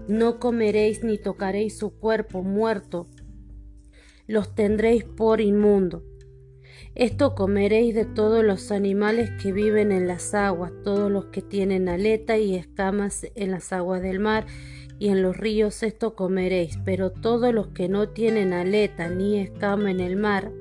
no 0.10 0.40
comeréis 0.40 1.06
ni 1.06 1.18
tocaréis 1.18 1.78
su 1.78 1.92
cuerpo 1.92 2.44
muerto, 2.44 3.08
los 4.30 4.54
tendréis 4.54 5.06
por 5.06 5.42
inmundo. 5.42 6.04
Esto 6.94 7.34
comeréis 7.34 7.96
de 7.96 8.06
todos 8.06 8.46
los 8.46 8.72
animales 8.72 9.32
que 9.42 9.52
viven 9.52 9.92
en 9.92 10.08
las 10.08 10.36
aguas, 10.36 10.72
todos 10.84 11.12
los 11.12 11.26
que 11.26 11.42
tienen 11.42 11.90
aleta 11.90 12.38
y 12.38 12.54
escamas 12.54 13.26
en 13.34 13.50
las 13.50 13.74
aguas 13.74 14.04
del 14.04 14.20
mar 14.20 14.46
y 15.00 15.08
en 15.08 15.24
los 15.24 15.36
ríos 15.36 15.82
esto 15.82 16.14
comeréis, 16.14 16.78
pero 16.86 17.10
todos 17.10 17.52
los 17.56 17.70
que 17.70 17.90
no 17.90 18.10
tienen 18.10 18.54
aleta 18.54 19.10
ni 19.10 19.40
escama 19.40 19.90
en 19.90 20.00
el 20.00 20.16
mar 20.16 20.52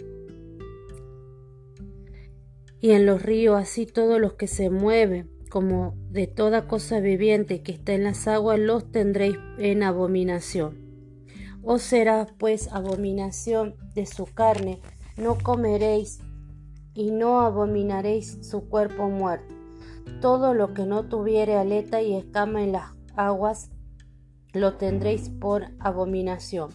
y 2.81 2.93
en 2.93 3.05
los 3.05 3.21
ríos, 3.21 3.61
así 3.61 3.85
todos 3.85 4.19
los 4.19 4.33
que 4.33 4.47
se 4.47 4.71
mueven, 4.71 5.29
como 5.51 5.95
de 6.09 6.27
toda 6.27 6.67
cosa 6.69 7.01
viviente 7.01 7.61
que 7.61 7.73
está 7.73 7.93
en 7.93 8.05
las 8.05 8.29
aguas, 8.29 8.59
los 8.59 8.91
tendréis 8.91 9.37
en 9.59 9.83
abominación 9.83 10.88
os 11.71 11.83
será 11.83 12.27
pues 12.39 12.73
abominación 12.73 13.75
de 13.95 14.07
su 14.07 14.25
carne, 14.25 14.81
no 15.19 15.37
comeréis 15.37 16.19
y 16.95 17.11
no 17.11 17.43
abominaréis 17.43 18.39
su 18.41 18.71
cuerpo 18.71 19.11
muerto. 19.11 19.55
Todo 20.23 20.55
lo 20.55 20.73
que 20.73 20.87
no 20.87 21.11
tuviere 21.11 21.59
aleta 21.59 22.01
y 22.01 22.15
escama 22.15 22.63
en 22.63 22.73
las 22.73 22.93
aguas, 23.17 23.69
lo 24.55 24.79
tendréis 24.79 25.29
por 25.29 25.67
abominación. 25.79 26.71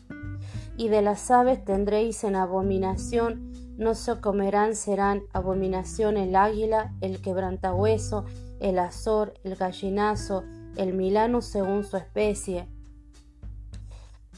Y 0.78 0.90
de 0.90 1.02
las 1.02 1.32
aves 1.32 1.66
tendréis 1.66 2.24
en 2.24 2.36
abominación, 2.36 3.52
no 3.76 3.96
se 3.96 4.22
comerán, 4.22 4.76
serán 4.76 5.24
abominación 5.34 6.18
el 6.18 6.36
águila, 6.36 6.94
el 7.02 7.20
quebrantahueso, 7.20 8.26
el 8.60 8.78
azor, 8.78 9.34
el 9.44 9.56
gallinazo, 9.56 10.44
el 10.78 10.94
milano 10.94 11.42
según 11.42 11.84
su 11.84 11.98
especie, 11.98 12.68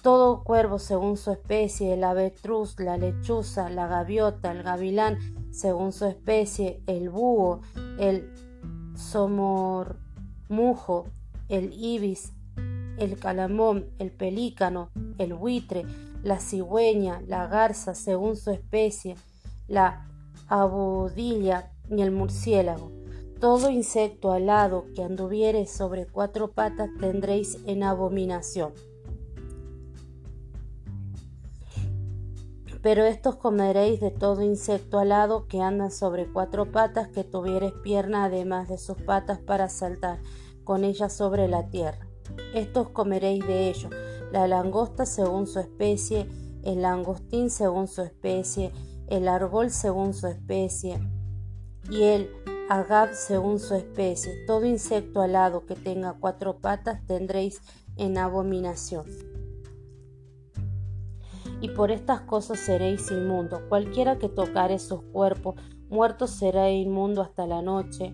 todo 0.05 0.43
cuervo 0.43 0.77
según 0.77 1.17
su 1.17 1.31
especie, 1.31 1.95
el 1.95 2.03
avetruz, 2.03 2.79
la 2.79 2.95
lechuza, 2.95 3.71
la 3.71 3.87
gaviota, 3.87 4.51
el 4.51 4.61
gavilán 4.61 5.17
según 5.49 5.93
su 5.93 6.05
especie, 6.05 6.79
el 6.85 7.09
búho, 7.09 7.61
el 7.97 8.31
somormujo, 8.95 9.97
el 11.49 11.73
ibis, 11.73 12.33
el 12.99 13.17
calamón, 13.17 13.87
el 13.97 14.11
pelícano, 14.11 14.91
el 15.17 15.33
buitre, 15.33 15.87
la 16.21 16.39
cigüeña, 16.39 17.23
la 17.25 17.47
garza 17.47 17.95
según 17.95 18.35
su 18.35 18.51
especie, 18.51 19.15
la 19.67 20.05
abudilla 20.47 21.71
y 21.89 22.03
el 22.03 22.11
murciélago. 22.11 22.91
Todo 23.39 23.71
insecto 23.71 24.31
alado 24.31 24.85
que 24.93 25.01
anduviere 25.01 25.65
sobre 25.65 26.05
cuatro 26.05 26.51
patas 26.51 26.91
tendréis 26.99 27.57
en 27.65 27.81
abominación. 27.81 28.71
Pero 32.85 33.03
estos 33.03 33.37
comeréis 33.37 33.99
de 33.99 34.11
todo 34.11 34.43
insecto 34.43 34.99
alado 34.99 35.47
que 35.47 35.59
anda 35.59 35.89
sobre 35.89 36.31
cuatro 36.31 36.71
patas, 36.71 37.07
que 37.07 37.23
tuvieres 37.23 37.73
pierna 37.81 38.25
además 38.25 38.69
de 38.69 38.77
sus 38.77 39.01
patas 39.01 39.39
para 39.39 39.69
saltar 39.69 40.19
con 40.63 40.83
ellas 40.83 41.11
sobre 41.11 41.47
la 41.47 41.67
tierra. 41.67 42.07
Estos 42.53 42.89
comeréis 42.89 43.43
de 43.47 43.69
ellos, 43.69 43.91
la 44.31 44.47
langosta 44.47 45.07
según 45.07 45.47
su 45.47 45.57
especie, 45.57 46.29
el 46.61 46.83
langostín 46.83 47.49
según 47.49 47.87
su 47.87 48.03
especie, 48.03 48.71
el 49.07 49.29
argol 49.29 49.71
según 49.71 50.13
su 50.13 50.27
especie, 50.27 50.99
y 51.89 52.03
el 52.03 52.29
agab 52.69 53.15
según 53.15 53.57
su 53.57 53.73
especie. 53.73 54.45
Todo 54.45 54.63
insecto 54.63 55.21
alado 55.21 55.65
que 55.65 55.73
tenga 55.73 56.17
cuatro 56.19 56.59
patas 56.59 57.03
tendréis 57.07 57.63
en 57.95 58.19
abominación 58.19 59.34
y 61.65 61.69
por 61.69 61.89
estas 61.89 62.21
cosas 62.21 62.59
seréis 62.59 63.09
inmundos. 63.09 63.59
Cualquiera 63.69 64.19
que 64.19 64.29
tocare 64.29 64.77
sus 64.77 65.01
cuerpos 65.01 65.55
muertos 65.89 66.29
será 66.29 66.69
inmundo 66.69 67.23
hasta 67.23 67.47
la 67.47 67.63
noche. 67.63 68.13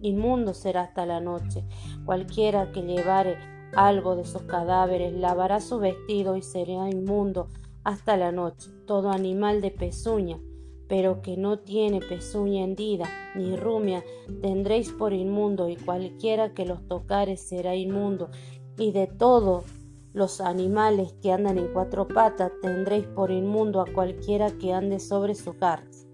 Inmundo 0.00 0.54
será 0.54 0.84
hasta 0.84 1.04
la 1.04 1.20
noche. 1.20 1.66
Cualquiera 2.06 2.72
que 2.72 2.80
llevare 2.80 3.36
algo 3.76 4.16
de 4.16 4.24
sus 4.24 4.40
cadáveres 4.44 5.12
lavará 5.12 5.60
su 5.60 5.78
vestido 5.78 6.36
y 6.36 6.40
será 6.40 6.88
inmundo 6.88 7.48
hasta 7.84 8.16
la 8.16 8.32
noche. 8.32 8.70
Todo 8.86 9.10
animal 9.10 9.60
de 9.60 9.70
pezuña, 9.70 10.40
pero 10.88 11.20
que 11.20 11.36
no 11.36 11.58
tiene 11.58 12.00
pezuña 12.00 12.64
hendida 12.64 13.06
ni 13.34 13.54
rumia, 13.54 14.02
tendréis 14.40 14.92
por 14.92 15.12
inmundo, 15.12 15.68
y 15.68 15.76
cualquiera 15.76 16.54
que 16.54 16.64
los 16.64 16.88
tocare 16.88 17.36
será 17.36 17.74
inmundo. 17.74 18.30
Y 18.78 18.92
de 18.92 19.08
todo 19.08 19.64
los 20.18 20.40
animales 20.40 21.14
que 21.22 21.32
andan 21.32 21.58
en 21.58 21.72
cuatro 21.72 22.08
patas 22.08 22.50
tendréis 22.60 23.06
por 23.06 23.30
inmundo 23.30 23.80
a 23.80 23.86
cualquiera 23.86 24.50
que 24.50 24.72
ande 24.72 24.98
sobre 24.98 25.36
sus 25.36 25.54
carnes. 25.54 26.08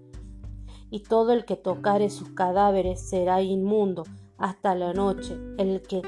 Y 0.91 1.01
todo 1.01 1.33
el 1.33 1.43
que 1.43 1.55
tocare 1.55 2.11
sus 2.11 2.29
cadáveres 2.29 3.01
será 3.01 3.41
inmundo 3.41 4.03
hasta 4.37 4.75
la 4.75 4.93
noche. 4.93 5.35
El 5.57 5.81
que 5.81 6.03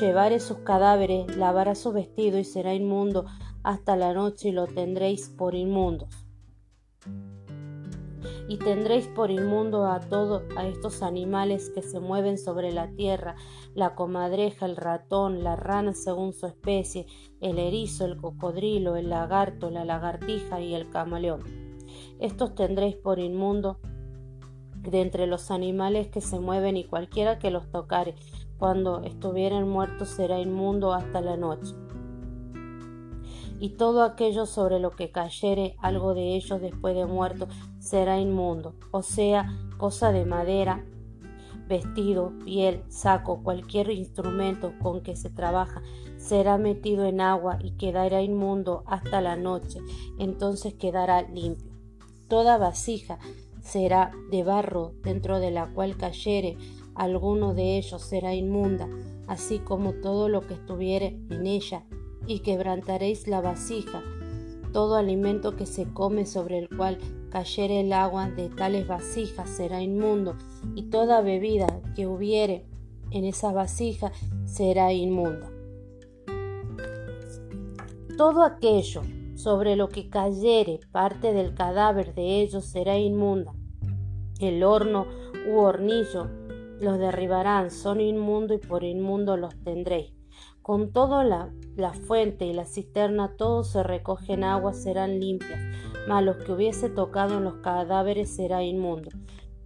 llevare 0.00 0.38
sus 0.38 0.58
cadáveres 0.58 1.36
lavará 1.36 1.74
su 1.74 1.92
vestido 1.92 2.38
y 2.38 2.44
será 2.44 2.74
inmundo 2.74 3.26
hasta 3.64 3.96
la 3.96 4.14
noche 4.14 4.50
y 4.50 4.52
lo 4.52 4.68
tendréis 4.68 5.28
por 5.28 5.56
inmundos 5.56 6.08
y 8.48 8.58
tendréis 8.58 9.06
por 9.08 9.30
inmundo 9.30 9.86
a 9.86 10.00
todos 10.00 10.42
a 10.56 10.66
estos 10.66 11.02
animales 11.02 11.70
que 11.70 11.82
se 11.82 12.00
mueven 12.00 12.38
sobre 12.38 12.72
la 12.72 12.90
tierra, 12.90 13.36
la 13.74 13.94
comadreja, 13.94 14.66
el 14.66 14.76
ratón, 14.76 15.42
la 15.42 15.56
rana 15.56 15.94
según 15.94 16.32
su 16.32 16.46
especie, 16.46 17.06
el 17.40 17.58
erizo, 17.58 18.04
el 18.04 18.16
cocodrilo, 18.16 18.96
el 18.96 19.10
lagarto, 19.10 19.70
la 19.70 19.84
lagartija 19.84 20.60
y 20.60 20.74
el 20.74 20.90
camaleón. 20.90 21.42
Estos 22.18 22.54
tendréis 22.54 22.96
por 22.96 23.18
inmundo 23.18 23.78
de 24.76 25.00
entre 25.00 25.26
los 25.26 25.50
animales 25.50 26.08
que 26.08 26.20
se 26.20 26.40
mueven 26.40 26.76
y 26.76 26.84
cualquiera 26.84 27.38
que 27.38 27.50
los 27.50 27.70
tocare, 27.70 28.14
cuando 28.58 29.02
estuvieren 29.02 29.68
muertos 29.68 30.08
será 30.08 30.40
inmundo 30.40 30.92
hasta 30.92 31.20
la 31.20 31.36
noche 31.36 31.74
y 33.62 33.68
todo 33.68 34.02
aquello 34.02 34.44
sobre 34.44 34.80
lo 34.80 34.90
que 34.90 35.12
cayere 35.12 35.76
algo 35.78 36.14
de 36.14 36.34
ellos 36.34 36.60
después 36.60 36.96
de 36.96 37.06
muerto 37.06 37.46
será 37.82 38.20
inmundo, 38.20 38.76
o 38.92 39.02
sea, 39.02 39.52
cosa 39.76 40.12
de 40.12 40.24
madera, 40.24 40.84
vestido, 41.66 42.32
piel, 42.44 42.84
saco, 42.88 43.42
cualquier 43.42 43.90
instrumento 43.90 44.72
con 44.80 45.02
que 45.02 45.16
se 45.16 45.30
trabaja, 45.30 45.82
será 46.16 46.58
metido 46.58 47.04
en 47.04 47.20
agua 47.20 47.58
y 47.60 47.72
quedará 47.72 48.22
inmundo 48.22 48.84
hasta 48.86 49.20
la 49.20 49.34
noche, 49.34 49.80
entonces 50.18 50.74
quedará 50.74 51.22
limpio. 51.22 51.72
Toda 52.28 52.56
vasija 52.56 53.18
será 53.60 54.12
de 54.30 54.44
barro 54.44 54.92
dentro 55.02 55.40
de 55.40 55.50
la 55.50 55.66
cual 55.66 55.96
cayere 55.96 56.56
alguno 56.94 57.52
de 57.52 57.78
ellos 57.78 58.00
será 58.02 58.32
inmunda, 58.32 58.88
así 59.26 59.58
como 59.58 59.92
todo 59.94 60.28
lo 60.28 60.46
que 60.46 60.54
estuviere 60.54 61.18
en 61.30 61.48
ella 61.48 61.84
y 62.28 62.40
quebrantaréis 62.40 63.26
la 63.26 63.40
vasija. 63.40 64.02
Todo 64.72 64.96
alimento 64.96 65.56
que 65.56 65.66
se 65.66 65.92
come 65.92 66.26
sobre 66.26 66.58
el 66.58 66.68
cual 66.68 66.98
cayere 67.32 67.80
el 67.80 67.92
agua 67.94 68.28
de 68.28 68.50
tales 68.50 68.86
vasijas 68.86 69.48
será 69.48 69.80
inmundo, 69.80 70.36
y 70.74 70.90
toda 70.90 71.22
bebida 71.22 71.80
que 71.96 72.06
hubiere 72.06 72.66
en 73.10 73.24
esa 73.24 73.52
vasija 73.52 74.12
será 74.44 74.92
inmunda. 74.92 75.50
Todo 78.18 78.44
aquello 78.44 79.00
sobre 79.34 79.74
lo 79.74 79.88
que 79.88 80.10
cayere 80.10 80.80
parte 80.92 81.32
del 81.32 81.54
cadáver 81.54 82.14
de 82.14 82.42
ellos 82.42 82.66
será 82.66 82.98
inmunda. 82.98 83.54
El 84.38 84.62
horno 84.62 85.06
u 85.48 85.58
hornillo 85.58 86.28
los 86.80 86.98
derribarán, 86.98 87.70
son 87.70 88.00
inmundo 88.00 88.54
y 88.54 88.58
por 88.58 88.84
inmundo 88.84 89.36
los 89.36 89.56
tendréis. 89.62 90.12
Con 90.62 90.92
todo 90.92 91.24
la, 91.24 91.50
fuente 92.06 92.44
y 92.44 92.52
la 92.52 92.66
cisterna 92.66 93.36
todo 93.36 93.64
se 93.64 93.82
recoge 93.82 94.34
en 94.34 94.44
agua 94.44 94.72
serán 94.72 95.18
limpias, 95.18 95.60
mas 96.08 96.24
los 96.24 96.36
que 96.36 96.52
hubiese 96.52 96.88
tocado 96.88 97.38
en 97.38 97.44
los 97.44 97.56
cadáveres 97.56 98.34
será 98.34 98.62
inmundo. 98.62 99.10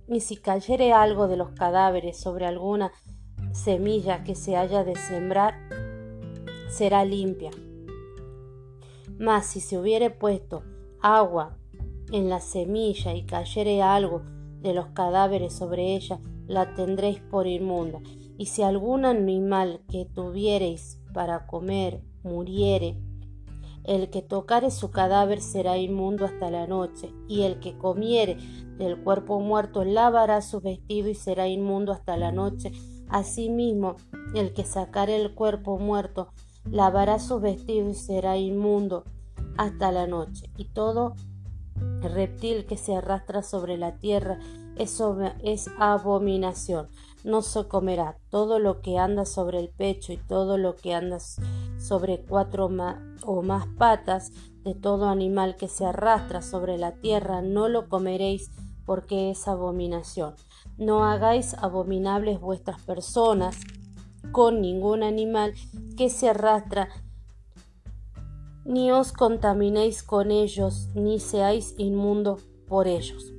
Y 0.09 0.21
si 0.21 0.37
cayere 0.37 0.93
algo 0.93 1.29
de 1.29 1.37
los 1.37 1.51
cadáveres 1.51 2.17
sobre 2.17 2.47
alguna 2.47 2.93
semilla 3.53 4.23
que 4.23 4.35
se 4.35 4.57
haya 4.57 4.85
de 4.85 4.97
sembrar, 4.97 5.55
será 6.69 7.05
limpia. 7.05 7.51
Mas 9.19 9.47
si 9.47 9.61
se 9.61 9.79
hubiere 9.79 10.11
puesto 10.11 10.63
agua 11.01 11.57
en 12.13 12.29
la 12.29 12.41
semilla 12.41 13.15
y 13.15 13.25
cayere 13.25 13.83
algo 13.83 14.23
de 14.61 14.75
los 14.75 14.87
cadáveres 14.89 15.55
sobre 15.55 15.95
ella, 15.95 16.21
la 16.47 16.75
tendréis 16.75 17.21
por 17.21 17.47
inmunda 17.47 18.01
y 18.39 18.47
si 18.47 18.63
algún 18.63 19.05
animal 19.05 19.81
que 19.91 20.05
tuviereis 20.05 21.01
para 21.13 21.47
comer 21.47 22.03
muriere, 22.23 23.01
el 23.87 24.11
que 24.11 24.21
tocare 24.23 24.71
su 24.71 24.91
cadáver 24.91 25.41
será 25.41 25.79
inmundo 25.79 26.25
hasta 26.25 26.51
la 26.51 26.67
noche, 26.67 27.13
y 27.29 27.43
el 27.43 27.61
que 27.61 27.79
comiere 27.79 28.37
del 28.79 29.03
cuerpo 29.03 29.41
muerto 29.41 29.85
lavará 29.85 30.43
su 30.43 30.61
vestido 30.61 31.09
y 31.09 31.15
será 31.15 31.49
inmundo 31.49 31.93
hasta 31.93 32.17
la 32.17 32.33
noche. 32.33 32.73
Asimismo, 33.09 33.97
el 34.35 34.53
que 34.53 34.65
sacare 34.65 35.17
el 35.17 35.35
cuerpo 35.35 35.79
muerto 35.79 36.33
lavará 36.71 37.19
su 37.19 37.41
vestido 37.41 37.89
y 37.89 37.95
será 37.95 38.37
inmundo 38.37 39.05
hasta 39.57 39.93
la 39.93 40.07
noche. 40.07 40.51
Y 40.57 40.65
todo 40.65 41.15
reptil 42.01 42.67
que 42.67 42.77
se 42.77 42.97
arrastra 42.97 43.43
sobre 43.43 43.77
la 43.77 43.99
tierra 43.99 44.39
es, 44.77 45.01
es 45.43 45.71
abominación 45.79 46.89
no 47.27 47.43
se 47.43 47.67
comerá 47.67 48.17
todo 48.31 48.61
lo 48.61 48.81
que 48.81 48.99
anda 48.99 49.25
sobre 49.25 49.59
el 49.59 49.69
pecho 49.69 50.13
y 50.13 50.17
todo 50.17 50.59
lo 50.59 50.77
que 50.77 50.95
anda 50.95 51.19
sobre 51.87 52.21
cuatro 52.21 52.69
o 53.25 53.43
más 53.43 53.67
patas 53.79 54.33
de 54.65 54.75
todo 54.75 55.09
animal 55.09 55.57
que 55.57 55.69
se 55.69 55.85
arrastra 55.85 56.43
sobre 56.43 56.79
la 56.79 56.93
tierra, 56.93 57.43
no 57.43 57.69
lo 57.69 57.89
comeréis 57.89 58.51
porque 58.85 59.31
es 59.31 59.47
abominación. 59.47 60.35
No 60.77 61.05
hagáis 61.05 61.55
abominables 61.55 62.41
vuestras 62.41 62.81
personas 62.83 63.57
con 64.33 64.61
ningún 64.61 65.03
animal 65.03 65.55
que 65.97 66.11
se 66.11 66.29
arrastra, 66.29 66.89
ni 68.65 68.91
os 68.91 69.13
contaminéis 69.13 70.03
con 70.03 70.33
ellos, 70.33 70.89
ni 70.95 71.21
seáis 71.21 71.75
inmundo 71.79 72.39
por 72.67 72.89
ellos. 72.89 73.33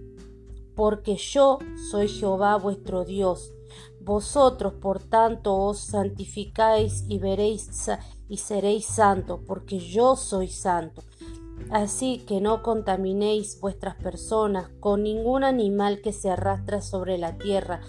Porque 0.75 1.17
yo 1.17 1.59
soy 1.91 2.07
Jehová 2.07 2.55
vuestro 2.55 3.03
Dios, 3.03 3.51
vosotros, 3.99 4.73
por 4.75 5.03
tanto, 5.03 5.53
os 5.57 5.79
santificáis 5.79 7.03
y 7.09 7.19
veréis 7.19 7.67
y 8.29 8.37
seréis 8.37 8.85
santos, 8.85 9.39
porque 9.45 9.79
yo 9.79 10.15
soy 10.15 10.47
santo. 10.47 11.03
Así 11.69 12.19
que 12.19 12.39
no 12.39 12.63
contaminéis 12.63 13.59
vuestras 13.59 13.95
personas 13.95 14.69
con 14.79 15.03
ningún 15.03 15.43
animal 15.43 16.01
que 16.01 16.13
se 16.13 16.29
arrastra 16.29 16.81
sobre 16.81 17.17
la 17.17 17.37
tierra, 17.37 17.81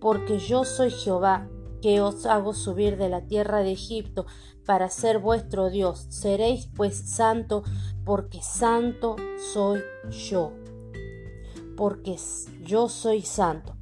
porque 0.00 0.38
yo 0.38 0.64
soy 0.64 0.90
Jehová, 0.90 1.48
que 1.82 2.00
os 2.00 2.26
hago 2.26 2.54
subir 2.54 2.96
de 2.96 3.08
la 3.08 3.22
tierra 3.22 3.60
de 3.60 3.72
Egipto 3.72 4.26
para 4.64 4.88
ser 4.88 5.18
vuestro 5.18 5.70
Dios. 5.70 6.06
Seréis 6.08 6.68
pues 6.74 6.96
santo, 6.96 7.62
porque 8.04 8.42
santo 8.42 9.16
soy 9.52 9.80
yo. 10.10 10.52
Porque 11.76 12.16
yo 12.62 12.88
soy 12.88 13.22
santo. 13.22 13.75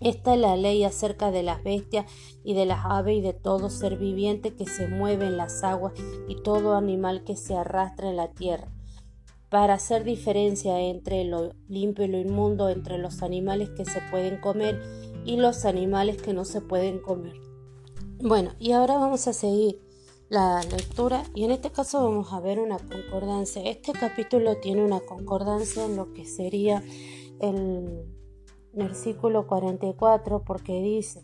Esta 0.00 0.34
es 0.34 0.40
la 0.40 0.56
ley 0.56 0.84
acerca 0.84 1.30
de 1.30 1.42
las 1.42 1.62
bestias 1.64 2.06
y 2.44 2.54
de 2.54 2.66
las 2.66 2.84
aves 2.84 3.18
y 3.18 3.20
de 3.20 3.32
todo 3.32 3.68
ser 3.68 3.96
viviente 3.96 4.54
que 4.54 4.66
se 4.66 4.86
mueve 4.86 5.26
en 5.26 5.36
las 5.36 5.64
aguas 5.64 5.92
y 6.28 6.36
todo 6.42 6.74
animal 6.74 7.24
que 7.24 7.36
se 7.36 7.56
arrastra 7.56 8.10
en 8.10 8.16
la 8.16 8.32
tierra, 8.32 8.68
para 9.48 9.74
hacer 9.74 10.04
diferencia 10.04 10.80
entre 10.80 11.24
lo 11.24 11.52
limpio 11.68 12.04
y 12.04 12.08
lo 12.08 12.18
inmundo, 12.18 12.68
entre 12.68 12.98
los 12.98 13.22
animales 13.22 13.70
que 13.70 13.84
se 13.84 14.00
pueden 14.10 14.40
comer 14.40 14.80
y 15.24 15.36
los 15.36 15.64
animales 15.64 16.22
que 16.22 16.32
no 16.32 16.44
se 16.44 16.60
pueden 16.60 17.00
comer. 17.00 17.34
Bueno, 18.20 18.52
y 18.58 18.72
ahora 18.72 18.98
vamos 18.98 19.26
a 19.26 19.32
seguir 19.32 19.80
la 20.28 20.62
lectura 20.62 21.24
y 21.34 21.44
en 21.44 21.50
este 21.50 21.70
caso 21.70 22.04
vamos 22.04 22.32
a 22.32 22.40
ver 22.40 22.60
una 22.60 22.78
concordancia. 22.78 23.62
Este 23.62 23.92
capítulo 23.92 24.58
tiene 24.58 24.84
una 24.84 25.00
concordancia 25.00 25.84
en 25.84 25.96
lo 25.96 26.12
que 26.12 26.24
sería 26.24 26.82
el 27.40 28.17
versículo 28.72 29.46
44 29.46 30.42
porque 30.44 30.80
dice, 30.80 31.22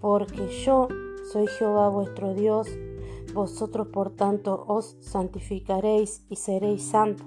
porque 0.00 0.48
yo 0.64 0.88
soy 1.32 1.46
Jehová 1.46 1.88
vuestro 1.88 2.34
Dios, 2.34 2.68
vosotros 3.34 3.88
por 3.88 4.14
tanto 4.14 4.64
os 4.66 4.96
santificaréis 5.00 6.24
y 6.28 6.36
seréis 6.36 6.84
santos. 6.84 7.26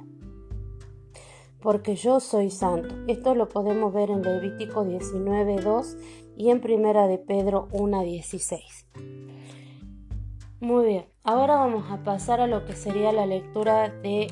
Porque 1.61 1.95
yo 1.95 2.19
soy 2.19 2.49
santo. 2.49 2.95
Esto 3.07 3.35
lo 3.35 3.47
podemos 3.47 3.93
ver 3.93 4.09
en 4.09 4.23
Levítico 4.23 4.83
19.2 4.83 5.95
y 6.35 6.49
en 6.49 6.59
Primera 6.59 7.05
de 7.05 7.19
Pedro 7.19 7.67
1.16. 7.71 8.85
Muy 10.59 10.85
bien, 10.85 11.05
ahora 11.23 11.55
vamos 11.55 11.91
a 11.91 12.03
pasar 12.03 12.39
a 12.41 12.47
lo 12.47 12.65
que 12.65 12.73
sería 12.73 13.11
la 13.11 13.27
lectura 13.27 13.89
de 13.89 14.23
eh, 14.23 14.29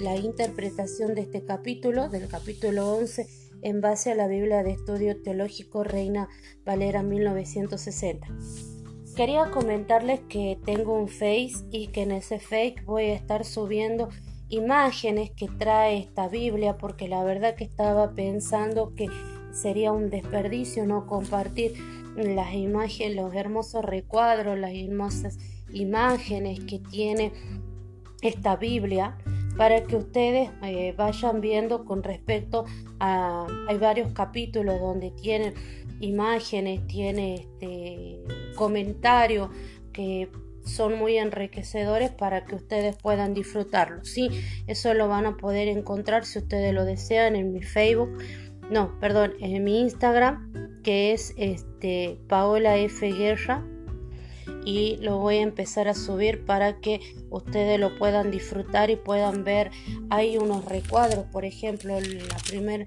la 0.00 0.16
interpretación 0.16 1.14
de 1.14 1.22
este 1.22 1.44
capítulo, 1.44 2.08
del 2.08 2.28
capítulo 2.28 2.94
11 2.94 3.45
en 3.66 3.80
base 3.80 4.12
a 4.12 4.14
la 4.14 4.28
Biblia 4.28 4.62
de 4.62 4.70
Estudio 4.70 5.20
Teológico 5.20 5.82
Reina 5.82 6.28
Valera 6.64 7.02
1960. 7.02 8.28
Quería 9.16 9.50
comentarles 9.50 10.20
que 10.28 10.56
tengo 10.64 10.96
un 10.96 11.08
Face 11.08 11.66
y 11.72 11.88
que 11.88 12.02
en 12.02 12.12
ese 12.12 12.38
Face 12.38 12.76
voy 12.84 13.06
a 13.06 13.14
estar 13.14 13.44
subiendo 13.44 14.08
imágenes 14.48 15.32
que 15.32 15.48
trae 15.48 15.98
esta 15.98 16.28
Biblia 16.28 16.78
porque 16.78 17.08
la 17.08 17.24
verdad 17.24 17.56
que 17.56 17.64
estaba 17.64 18.14
pensando 18.14 18.94
que 18.94 19.08
sería 19.50 19.90
un 19.90 20.10
desperdicio 20.10 20.86
no 20.86 21.08
compartir 21.08 21.74
las 22.14 22.54
imágenes, 22.54 23.16
los 23.16 23.34
hermosos 23.34 23.84
recuadros, 23.84 24.56
las 24.56 24.74
hermosas 24.74 25.38
imágenes 25.72 26.60
que 26.60 26.78
tiene 26.78 27.32
esta 28.22 28.54
Biblia 28.54 29.18
para 29.56 29.84
que 29.84 29.96
ustedes 29.96 30.50
eh, 30.62 30.94
vayan 30.96 31.40
viendo 31.40 31.84
con 31.84 32.02
respecto 32.02 32.64
a 33.00 33.46
hay 33.68 33.78
varios 33.78 34.12
capítulos 34.12 34.80
donde 34.80 35.10
tienen 35.10 35.54
imágenes, 36.00 36.86
tiene 36.86 37.34
este 37.34 38.22
comentarios 38.54 39.50
que 39.92 40.28
son 40.64 40.98
muy 40.98 41.16
enriquecedores 41.16 42.10
para 42.10 42.44
que 42.44 42.56
ustedes 42.56 42.96
puedan 42.96 43.34
disfrutarlo. 43.34 44.04
Sí, 44.04 44.28
eso 44.66 44.92
lo 44.94 45.08
van 45.08 45.26
a 45.26 45.36
poder 45.36 45.68
encontrar 45.68 46.24
si 46.24 46.40
ustedes 46.40 46.74
lo 46.74 46.84
desean 46.84 47.36
en 47.36 47.52
mi 47.52 47.62
Facebook, 47.62 48.10
no, 48.70 48.98
perdón, 48.98 49.34
en 49.40 49.62
mi 49.62 49.80
Instagram, 49.80 50.82
que 50.82 51.12
es 51.12 51.34
este 51.36 52.18
Paola 52.28 52.76
F 52.78 53.10
Guerra 53.12 53.64
y 54.64 54.96
lo 54.98 55.18
voy 55.18 55.36
a 55.36 55.42
empezar 55.42 55.88
a 55.88 55.94
subir 55.94 56.44
para 56.44 56.80
que 56.80 57.00
ustedes 57.30 57.78
lo 57.78 57.96
puedan 57.98 58.30
disfrutar 58.30 58.90
y 58.90 58.96
puedan 58.96 59.44
ver. 59.44 59.70
Hay 60.10 60.38
unos 60.38 60.64
recuadros, 60.64 61.24
por 61.26 61.44
ejemplo, 61.44 61.98
la 62.00 62.36
primera 62.48 62.86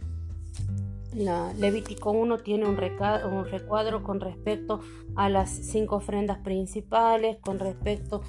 la 1.13 1.53
Levítico 1.53 2.11
1 2.11 2.39
tiene 2.39 2.65
un, 2.65 2.77
un, 2.77 3.45
recuadro 3.45 4.03
con 4.03 4.19
respecto 4.19 4.79
a 5.15 5.27
las 5.29 5.49
cinco 5.49 5.95
ofrendas 5.95 6.39
principales, 6.39 7.37
con 7.41 7.59
respecto 7.59 8.21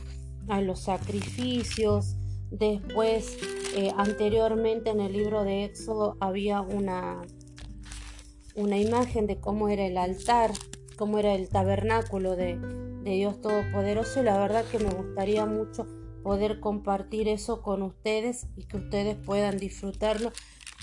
a 0.48 0.60
los 0.60 0.80
sacrificios. 0.80 2.16
Después, 2.50 3.38
eh, 3.76 3.92
anteriormente 3.96 4.90
en 4.90 5.00
el 5.00 5.12
libro 5.12 5.44
de 5.44 5.64
Éxodo 5.64 6.16
había 6.20 6.62
una, 6.62 7.20
una 8.54 8.78
imagen 8.78 9.26
de 9.26 9.38
cómo 9.38 9.68
era 9.68 9.86
el 9.86 9.96
altar, 9.98 10.50
cómo 11.00 11.18
era 11.18 11.34
el 11.34 11.48
tabernáculo 11.48 12.36
de, 12.36 12.60
Dios 13.04 13.40
Todopoderoso 13.40 14.20
y 14.20 14.24
la 14.24 14.38
verdad 14.38 14.66
que 14.70 14.78
me 14.78 14.90
gustaría 14.90 15.46
mucho 15.46 15.86
poder 16.22 16.60
compartir 16.60 17.26
eso 17.26 17.62
con 17.62 17.80
ustedes 17.80 18.46
y 18.54 18.64
que 18.66 18.76
ustedes 18.76 19.16
puedan 19.16 19.56
disfrutarlo 19.56 20.30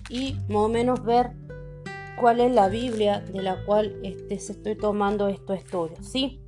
y 0.09 0.33
más 0.49 0.57
o 0.57 0.69
menos 0.69 1.03
ver 1.03 1.33
cuál 2.19 2.39
es 2.39 2.51
la 2.51 2.67
Biblia 2.67 3.19
de 3.19 3.43
la 3.43 3.63
cual 3.65 3.99
este, 4.01 4.39
se 4.39 4.53
estoy 4.53 4.75
tomando 4.75 5.27
estos 5.27 5.59
estudios, 5.59 6.07
¿sí? 6.07 6.41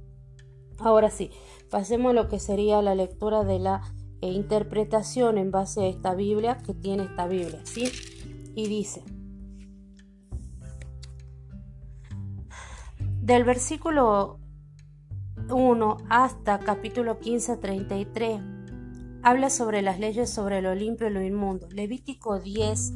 Ahora 0.79 1.11
sí, 1.11 1.29
pasemos 1.69 2.09
a 2.09 2.13
lo 2.13 2.27
que 2.27 2.39
sería 2.39 2.81
la 2.81 2.95
lectura 2.95 3.43
de 3.43 3.59
la 3.59 3.83
eh, 4.21 4.31
interpretación 4.31 5.37
en 5.37 5.51
base 5.51 5.81
a 5.81 5.87
esta 5.87 6.15
Biblia 6.15 6.57
que 6.57 6.73
tiene 6.73 7.03
esta 7.03 7.27
Biblia, 7.27 7.61
¿sí? 7.65 7.91
Y 8.55 8.67
dice, 8.67 9.03
del 13.29 13.43
versículo 13.43 14.39
1 15.51 15.97
hasta 16.09 16.57
capítulo 16.57 17.19
15 17.19 17.57
33 17.57 18.41
habla 19.21 19.51
sobre 19.51 19.83
las 19.83 19.99
leyes 19.99 20.31
sobre 20.31 20.63
lo 20.63 20.73
limpio 20.73 21.09
y 21.09 21.11
lo 21.11 21.21
inmundo. 21.21 21.67
Levítico 21.69 22.39
10 22.39 22.91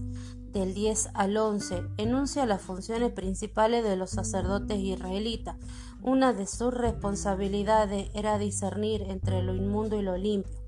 del 0.52 0.74
10 0.74 1.10
al 1.14 1.38
11 1.38 1.84
enuncia 1.98 2.48
las 2.48 2.64
funciones 2.64 3.12
principales 3.12 3.84
de 3.84 3.96
los 3.96 4.10
sacerdotes 4.10 4.80
israelitas. 4.80 5.56
Una 6.02 6.34
de 6.34 6.48
sus 6.48 6.74
responsabilidades 6.74 8.10
era 8.16 8.40
discernir 8.40 9.04
entre 9.04 9.44
lo 9.44 9.54
inmundo 9.54 10.00
y 10.00 10.02
lo 10.02 10.18
limpio. 10.18 10.64